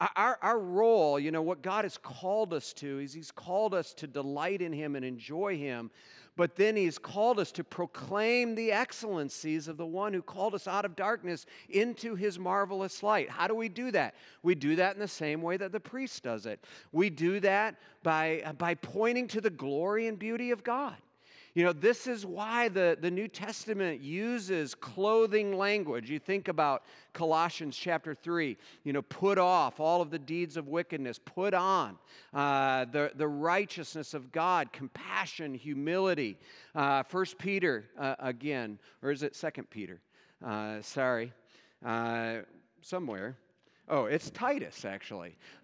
Our, 0.00 0.38
our 0.42 0.58
role, 0.58 1.20
you 1.20 1.30
know, 1.30 1.42
what 1.42 1.62
God 1.62 1.84
has 1.84 1.96
called 1.98 2.52
us 2.52 2.72
to 2.74 2.98
is 2.98 3.12
He's 3.12 3.30
called 3.30 3.74
us 3.74 3.94
to 3.94 4.06
delight 4.06 4.60
in 4.60 4.72
Him 4.72 4.96
and 4.96 5.04
enjoy 5.04 5.56
Him. 5.56 5.90
But 6.36 6.56
then 6.56 6.74
He's 6.74 6.98
called 6.98 7.38
us 7.38 7.52
to 7.52 7.64
proclaim 7.64 8.56
the 8.56 8.72
excellencies 8.72 9.68
of 9.68 9.76
the 9.76 9.86
one 9.86 10.12
who 10.12 10.20
called 10.20 10.54
us 10.54 10.66
out 10.66 10.84
of 10.84 10.96
darkness 10.96 11.46
into 11.68 12.16
His 12.16 12.40
marvelous 12.40 13.04
light. 13.04 13.30
How 13.30 13.46
do 13.46 13.54
we 13.54 13.68
do 13.68 13.92
that? 13.92 14.16
We 14.42 14.56
do 14.56 14.74
that 14.76 14.94
in 14.94 15.00
the 15.00 15.06
same 15.06 15.42
way 15.42 15.56
that 15.56 15.70
the 15.70 15.80
priest 15.80 16.24
does 16.24 16.46
it. 16.46 16.64
We 16.90 17.08
do 17.08 17.38
that 17.40 17.76
by, 18.02 18.52
by 18.58 18.74
pointing 18.74 19.28
to 19.28 19.40
the 19.40 19.50
glory 19.50 20.08
and 20.08 20.18
beauty 20.18 20.50
of 20.50 20.64
God. 20.64 20.96
You 21.54 21.62
know, 21.62 21.72
this 21.72 22.08
is 22.08 22.26
why 22.26 22.68
the, 22.68 22.98
the 23.00 23.10
New 23.10 23.28
Testament 23.28 24.00
uses 24.00 24.74
clothing 24.74 25.56
language. 25.56 26.10
You 26.10 26.18
think 26.18 26.48
about 26.48 26.82
Colossians 27.12 27.76
chapter 27.76 28.12
3, 28.12 28.56
you 28.82 28.92
know, 28.92 29.02
put 29.02 29.38
off 29.38 29.78
all 29.78 30.02
of 30.02 30.10
the 30.10 30.18
deeds 30.18 30.56
of 30.56 30.66
wickedness, 30.66 31.20
put 31.24 31.54
on 31.54 31.96
uh, 32.32 32.86
the, 32.86 33.12
the 33.14 33.28
righteousness 33.28 34.14
of 34.14 34.32
God, 34.32 34.72
compassion, 34.72 35.54
humility. 35.54 36.38
Uh, 36.74 37.04
1 37.08 37.24
Peter, 37.38 37.84
uh, 38.00 38.16
again, 38.18 38.76
or 39.00 39.12
is 39.12 39.22
it 39.22 39.36
Second 39.36 39.70
Peter? 39.70 40.00
Uh, 40.44 40.82
sorry, 40.82 41.32
uh, 41.86 42.38
somewhere. 42.82 43.36
Oh, 43.88 44.06
it's 44.06 44.28
Titus, 44.30 44.84
actually. 44.84 45.36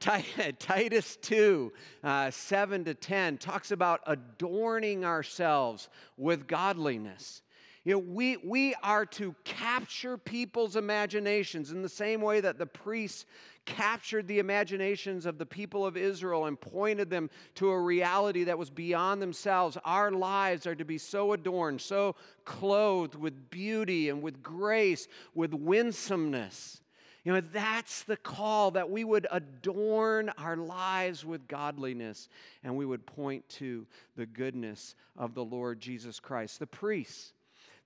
Titus 0.58 1.16
2, 1.16 1.72
uh, 2.04 2.30
7 2.30 2.84
to 2.84 2.94
10 2.94 3.38
talks 3.38 3.70
about 3.70 4.00
adorning 4.06 5.04
ourselves 5.04 5.88
with 6.16 6.46
godliness. 6.46 7.42
You 7.84 7.92
know, 7.92 7.98
we, 7.98 8.36
we 8.38 8.74
are 8.82 9.06
to 9.06 9.34
capture 9.44 10.18
people's 10.18 10.74
imaginations 10.74 11.70
in 11.70 11.82
the 11.82 11.88
same 11.88 12.20
way 12.20 12.40
that 12.40 12.58
the 12.58 12.66
priests 12.66 13.26
captured 13.64 14.26
the 14.26 14.40
imaginations 14.40 15.24
of 15.24 15.38
the 15.38 15.46
people 15.46 15.86
of 15.86 15.96
Israel 15.96 16.46
and 16.46 16.60
pointed 16.60 17.10
them 17.10 17.30
to 17.54 17.68
a 17.68 17.80
reality 17.80 18.44
that 18.44 18.58
was 18.58 18.70
beyond 18.70 19.22
themselves. 19.22 19.78
Our 19.84 20.10
lives 20.10 20.66
are 20.66 20.74
to 20.74 20.84
be 20.84 20.98
so 20.98 21.32
adorned, 21.32 21.80
so 21.80 22.16
clothed 22.44 23.14
with 23.14 23.50
beauty 23.50 24.08
and 24.08 24.20
with 24.20 24.42
grace, 24.42 25.06
with 25.34 25.54
winsomeness 25.54 26.80
you 27.26 27.32
know, 27.32 27.40
that's 27.40 28.04
the 28.04 28.16
call 28.16 28.70
that 28.70 28.88
we 28.88 29.02
would 29.02 29.26
adorn 29.32 30.28
our 30.38 30.56
lives 30.56 31.24
with 31.24 31.48
godliness 31.48 32.28
and 32.62 32.76
we 32.76 32.86
would 32.86 33.04
point 33.04 33.48
to 33.48 33.84
the 34.14 34.26
goodness 34.26 34.94
of 35.16 35.34
the 35.34 35.44
Lord 35.44 35.80
Jesus 35.80 36.20
Christ. 36.20 36.60
The 36.60 36.68
priests, 36.68 37.32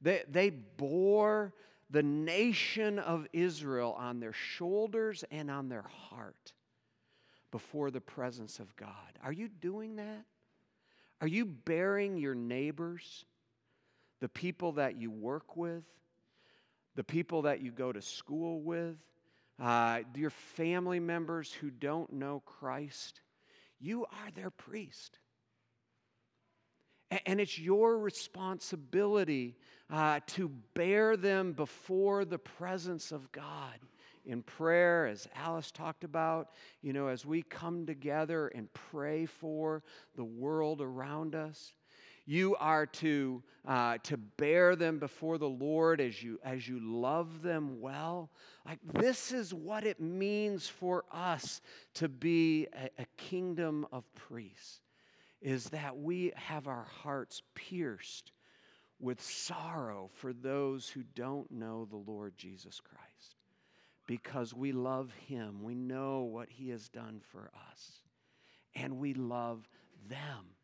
they, 0.03 0.25
they 0.31 0.51
bore 0.51 1.55
the 1.89 2.03
nation 2.03 2.99
of 2.99 3.27
Israel 3.33 3.97
on 3.99 4.21
their 4.21 4.35
shoulders 4.35 5.25
and 5.31 5.51
on 5.51 5.71
their 5.71 5.87
heart 6.11 6.53
before 7.51 7.91
the 7.91 7.99
presence 7.99 8.59
of 8.59 8.77
God. 8.77 8.91
Are 9.25 9.33
you 9.33 9.49
doing 9.49 9.97
that? 9.97 10.27
Are 11.23 11.27
you 11.27 11.47
bearing 11.47 12.19
your 12.19 12.35
neighbors, 12.35 13.25
the 14.21 14.29
people 14.29 14.73
that 14.73 14.97
you 14.97 15.11
work 15.11 15.57
with, 15.57 15.85
the 16.95 17.05
people 17.05 17.41
that 17.43 17.63
you 17.63 17.71
go 17.71 17.91
to 17.91 18.03
school 18.03 18.61
with, 18.61 18.97
uh, 19.61 20.01
your 20.15 20.31
family 20.31 21.01
members 21.01 21.53
who 21.53 21.71
don't 21.71 22.13
know 22.13 22.43
Christ, 22.47 23.21
you 23.79 24.05
are 24.05 24.31
their 24.35 24.51
priest. 24.51 25.19
And 27.27 27.41
it's 27.41 27.59
your 27.59 27.99
responsibility 27.99 29.57
uh, 29.91 30.21
to 30.29 30.49
bear 30.75 31.17
them 31.17 31.53
before 31.53 32.25
the 32.25 32.39
presence 32.39 33.11
of 33.11 33.31
God 33.33 33.81
in 34.25 34.43
prayer, 34.43 35.07
as 35.07 35.29
Alice 35.35 35.71
talked 35.71 36.05
about, 36.05 36.51
you 36.83 36.93
know, 36.93 37.09
as 37.09 37.27
we 37.27 37.43
come 37.43 37.87
together 37.87 38.49
and 38.49 38.73
pray 38.73 39.27
for 39.27 39.83
the 40.15 40.25
world 40.25 40.81
around 40.81 41.35
us. 41.35 41.73
You 42.31 42.55
are 42.61 42.87
to, 42.87 43.43
uh, 43.67 43.99
to 44.05 44.17
bear 44.17 44.77
them 44.77 45.01
before 45.01 45.37
the 45.37 45.49
Lord 45.49 46.01
as 46.01 46.23
you, 46.23 46.39
as 46.45 46.69
you 46.69 46.79
love 46.79 47.43
them 47.43 47.81
well. 47.81 48.31
Like, 48.65 48.79
this 48.85 49.33
is 49.33 49.53
what 49.53 49.85
it 49.85 49.99
means 49.99 50.69
for 50.69 51.05
us 51.13 51.61
to 51.95 52.09
be 52.09 52.69
a, 52.73 53.03
a 53.03 53.07
kingdom 53.17 53.85
of 53.91 54.05
priests, 54.15 54.81
is 55.43 55.71
that 55.71 55.99
we 55.99 56.31
have 56.37 56.69
our 56.69 56.87
hearts 57.03 57.43
pierced 57.57 58.31
with 59.01 59.21
sorrow 59.21 60.09
for 60.15 60.33
those 60.33 60.89
who 60.89 61.03
don't 61.17 61.51
know 61.51 61.85
the 61.85 61.97
Lord 61.97 62.35
Jesus 62.37 62.79
Christ 62.79 63.35
because 64.07 64.55
we 64.55 64.71
love 64.71 65.11
him. 65.27 65.65
We 65.65 65.75
know 65.75 66.21
what 66.21 66.49
he 66.49 66.69
has 66.69 66.89
done 66.89 67.23
for 67.33 67.51
us, 67.73 68.03
and 68.77 69.01
we 69.01 69.15
love 69.15 69.69
them. 70.09 70.55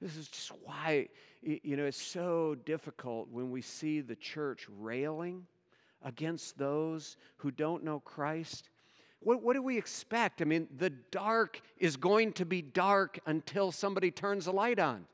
This 0.00 0.16
is 0.16 0.28
just 0.28 0.52
why, 0.64 1.08
you 1.42 1.76
know, 1.76 1.86
it's 1.86 2.00
so 2.00 2.56
difficult 2.64 3.28
when 3.30 3.50
we 3.50 3.62
see 3.62 4.00
the 4.00 4.14
church 4.14 4.66
railing 4.78 5.44
against 6.04 6.56
those 6.56 7.16
who 7.36 7.50
don't 7.50 7.82
know 7.82 7.98
Christ. 8.00 8.70
What, 9.20 9.42
what 9.42 9.54
do 9.54 9.62
we 9.62 9.76
expect? 9.76 10.40
I 10.40 10.44
mean, 10.44 10.68
the 10.76 10.90
dark 10.90 11.60
is 11.78 11.96
going 11.96 12.32
to 12.34 12.46
be 12.46 12.62
dark 12.62 13.18
until 13.26 13.72
somebody 13.72 14.12
turns 14.12 14.46
a 14.46 14.52
light 14.52 14.78
on. 14.78 15.04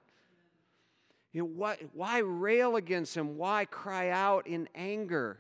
You 1.33 1.43
know, 1.43 1.49
why, 1.49 1.79
why 1.95 2.19
rail 2.19 2.77
against 2.77 3.15
them? 3.15 3.39
Why 3.39 3.65
cry 3.65 4.11
out 4.11 4.47
in 4.47 4.69
anger? 4.75 5.39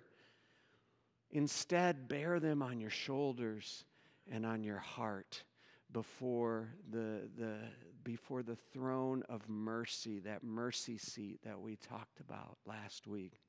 Instead, 1.31 2.09
bear 2.09 2.41
them 2.41 2.63
on 2.63 2.81
your 2.81 2.91
shoulders 2.91 3.85
and 4.31 4.47
on 4.47 4.65
your 4.65 4.79
heart 4.79 5.43
before 5.95 6.69
the, 6.91 7.23
the, 7.39 7.55
before 8.05 8.43
the 8.43 8.57
throne 8.75 9.23
of 9.31 9.49
mercy, 9.49 10.19
that 10.19 10.45
mercy 10.45 10.99
seat 10.99 11.41
that 11.43 11.59
we 11.59 11.77
talked 11.77 12.21
about 12.21 12.59
last 12.67 13.07
week. 13.07 13.41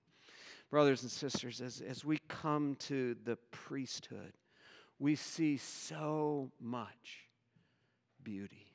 Brothers 0.72 1.02
and 1.02 1.12
sisters, 1.12 1.60
as, 1.60 1.82
as 1.82 2.06
we 2.06 2.20
come 2.30 2.78
to 2.80 3.18
the 3.26 3.36
priesthood, 3.52 4.32
we 5.00 5.16
see 5.16 5.58
so 5.58 6.50
much 6.62 7.28
beauty. 8.24 8.74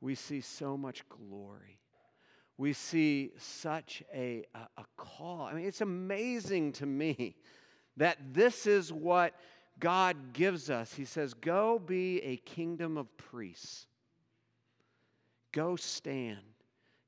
We 0.00 0.16
see 0.16 0.40
so 0.40 0.76
much 0.76 1.08
glory 1.08 1.78
we 2.58 2.72
see 2.72 3.32
such 3.38 4.02
a, 4.14 4.44
a, 4.54 4.58
a, 4.78 4.84
call. 4.96 5.42
I 5.42 5.52
mean, 5.52 5.66
it's 5.66 5.82
amazing 5.82 6.72
to 6.72 6.86
me 6.86 7.36
that 7.96 8.18
this 8.32 8.66
is 8.66 8.92
what 8.92 9.34
God 9.78 10.32
gives 10.32 10.70
us. 10.70 10.92
He 10.94 11.04
says, 11.04 11.34
Go 11.34 11.78
be 11.78 12.20
a 12.22 12.36
kingdom 12.38 12.96
of 12.96 13.14
priests. 13.16 13.86
Go 15.52 15.76
stand. 15.76 16.38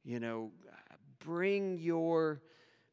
You 0.05 0.21
know, 0.21 0.51
bring 1.25 1.79
your 1.79 2.41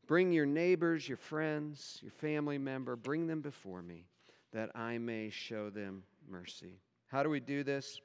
bring 0.07 0.31
your 0.31 0.45
neighbors, 0.45 1.07
your 1.07 1.17
friends, 1.17 1.99
your 2.01 2.11
family 2.11 2.57
member, 2.57 2.95
bring 2.95 3.25
them 3.25 3.41
before 3.41 3.81
me 3.81 4.05
that 4.53 4.69
I 4.75 4.97
may 4.97 5.29
show 5.29 5.69
them 5.69 6.03
mercy. 6.29 6.79
How 7.07 7.23
do 7.23 7.29
we 7.29 7.39
do 7.39 7.63
this? 7.63 7.99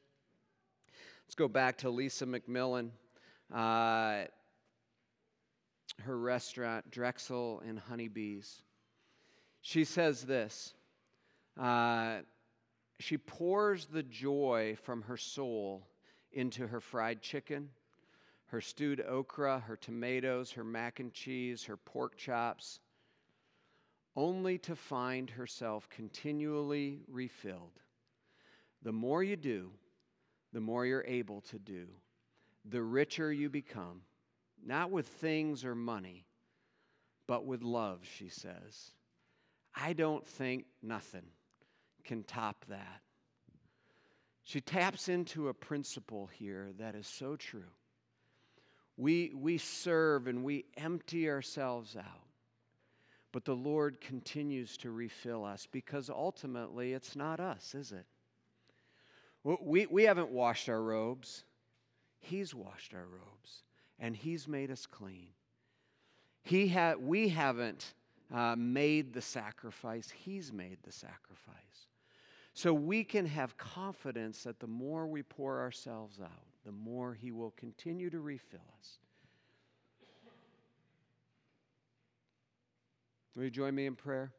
Let's 1.27 1.35
go 1.35 1.49
back 1.49 1.79
to 1.79 1.91
Lisa 1.91 2.27
McMillan. 2.27 2.91
Uh, 3.53 4.25
her 6.03 6.19
restaurant, 6.19 6.91
Drexel 6.91 7.63
and 7.67 7.79
Honeybees. 7.79 8.63
She 9.61 9.85
says 9.85 10.23
this 10.23 10.75
uh, 11.59 12.19
She 12.99 13.19
pours 13.19 13.87
the 13.87 14.03
joy 14.03 14.77
from 14.83 15.03
her 15.03 15.17
soul 15.17 15.87
into 16.33 16.67
her 16.67 16.81
fried 16.81 17.23
chicken, 17.23 17.71
her 18.47 18.61
stewed 18.61 19.01
okra, 19.01 19.61
her 19.61 19.77
tomatoes, 19.77 20.53
her 20.53 20.65
mac 20.65 21.01
and 21.01 21.13
cheese, 21.13 21.65
her 21.65 21.77
pork 21.77 22.17
chops, 22.17 22.81
only 24.17 24.59
to 24.59 24.77
find 24.77 25.31
herself 25.31 25.89
continually 25.89 27.01
refilled. 27.09 27.79
The 28.83 28.93
more 28.93 29.23
you 29.23 29.37
do, 29.37 29.71
the 30.53 30.61
more 30.61 30.85
you're 30.85 31.05
able 31.07 31.43
to 31.43 31.59
do, 31.59 31.87
the 32.65 32.83
richer 32.83 33.33
you 33.33 33.49
become 33.49 34.03
not 34.65 34.91
with 34.91 35.07
things 35.07 35.65
or 35.65 35.75
money, 35.75 36.27
but 37.27 37.47
with 37.47 37.63
love, 37.63 38.01
she 38.17 38.29
says. 38.29 38.93
I 39.75 39.93
don't 39.93 40.27
think 40.27 40.67
nothing 40.83 41.27
can 42.05 42.25
top 42.25 42.65
that. 42.69 43.01
She 44.45 44.61
taps 44.61 45.09
into 45.09 45.49
a 45.49 45.55
principle 45.55 46.29
here 46.33 46.71
that 46.79 46.95
is 46.95 47.07
so 47.07 47.37
true. 47.37 47.71
We, 48.97 49.33
we 49.35 49.59
serve 49.59 50.27
and 50.27 50.45
we 50.45 50.65
empty 50.77 51.31
ourselves 51.31 51.97
out, 51.97 52.27
but 53.33 53.45
the 53.45 53.55
Lord 53.55 54.01
continues 54.01 54.77
to 54.79 54.91
refill 54.91 55.45
us 55.45 55.67
because 55.71 56.11
ultimately 56.11 56.93
it's 56.93 57.17
not 57.17 57.41
us, 57.41 57.75
is 57.75 57.93
it? 57.93 58.05
We, 59.43 59.87
we 59.87 60.03
haven't 60.03 60.31
washed 60.31 60.69
our 60.69 60.83
robes, 60.83 61.45
He's 62.19 62.55
washed 62.55 62.93
our 62.93 63.07
robes 63.07 63.63
and 63.99 64.15
He's 64.15 64.47
made 64.49 64.71
us 64.71 64.85
clean. 64.85 65.29
He 66.43 66.69
ha- 66.69 66.97
we 66.99 67.29
haven't 67.29 67.95
uh, 68.35 68.57
made 68.57 69.13
the 69.13 69.23
sacrifice, 69.23 70.11
He's 70.11 70.53
made 70.53 70.79
the 70.83 70.93
sacrifice. 70.93 71.87
So 72.61 72.75
we 72.75 73.05
can 73.05 73.25
have 73.25 73.57
confidence 73.57 74.43
that 74.43 74.61
the 74.61 74.67
more 74.67 75.07
we 75.07 75.23
pour 75.23 75.61
ourselves 75.61 76.21
out, 76.21 76.45
the 76.67 76.73
more 76.73 77.15
He 77.15 77.33
will 77.33 77.53
continue 77.53 78.11
to 78.11 78.21
refill 78.21 78.61
us. 78.79 78.99
Will 83.35 83.45
you 83.45 83.51
join 83.51 83.75
me 83.75 83.87
in 83.87 83.97
prayer? 83.97 84.31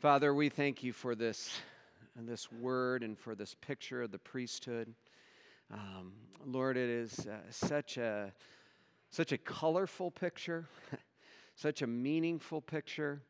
Father, 0.00 0.34
we 0.34 0.48
thank 0.48 0.82
you 0.82 0.92
for 0.92 1.14
this, 1.14 1.60
this 2.16 2.50
word 2.50 3.04
and 3.04 3.16
for 3.16 3.36
this 3.36 3.54
picture 3.60 4.02
of 4.02 4.10
the 4.10 4.18
priesthood. 4.18 4.92
Um, 5.72 6.12
Lord, 6.44 6.76
it 6.76 6.90
is 6.90 7.20
uh, 7.20 7.36
such 7.50 7.98
a 7.98 8.32
such 9.12 9.30
a 9.30 9.38
colorful 9.38 10.10
picture, 10.10 10.66
such 11.54 11.82
a 11.82 11.86
meaningful 11.86 12.60
picture, 12.60 13.22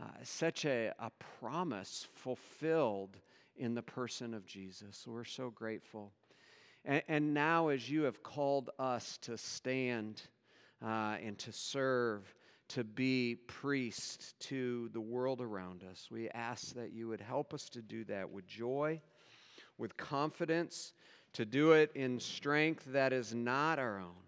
uh, 0.00 0.06
such 0.22 0.64
a, 0.64 0.92
a 1.00 1.10
promise 1.40 2.06
fulfilled 2.14 3.16
in 3.56 3.74
the 3.74 3.82
person 3.82 4.34
of 4.34 4.46
Jesus. 4.46 5.06
We're 5.06 5.24
so 5.24 5.50
grateful. 5.50 6.12
And, 6.84 7.02
and 7.08 7.34
now, 7.34 7.68
as 7.68 7.88
you 7.88 8.02
have 8.02 8.22
called 8.22 8.70
us 8.78 9.18
to 9.22 9.38
stand 9.38 10.22
uh, 10.84 11.16
and 11.22 11.38
to 11.38 11.52
serve, 11.52 12.34
to 12.68 12.84
be 12.84 13.36
priests 13.46 14.34
to 14.40 14.88
the 14.92 15.00
world 15.00 15.40
around 15.40 15.84
us, 15.90 16.08
we 16.10 16.28
ask 16.30 16.74
that 16.74 16.92
you 16.92 17.08
would 17.08 17.20
help 17.20 17.54
us 17.54 17.68
to 17.70 17.82
do 17.82 18.04
that 18.04 18.30
with 18.30 18.46
joy, 18.46 19.00
with 19.78 19.96
confidence, 19.96 20.92
to 21.32 21.44
do 21.44 21.72
it 21.72 21.90
in 21.94 22.20
strength 22.20 22.84
that 22.86 23.12
is 23.12 23.34
not 23.34 23.78
our 23.78 23.98
own 23.98 24.24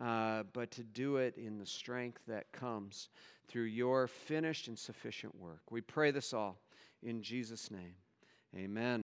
uh, 0.00 0.42
but 0.52 0.70
to 0.72 0.82
do 0.82 1.16
it 1.16 1.36
in 1.36 1.58
the 1.58 1.66
strength 1.66 2.20
that 2.26 2.50
comes 2.52 3.08
through 3.48 3.64
your 3.64 4.06
finished 4.06 4.68
and 4.68 4.78
sufficient 4.78 5.34
work. 5.36 5.60
We 5.70 5.80
pray 5.80 6.10
this 6.10 6.32
all 6.32 6.58
in 7.02 7.22
Jesus' 7.22 7.70
name. 7.70 7.94
Amen. 8.56 8.84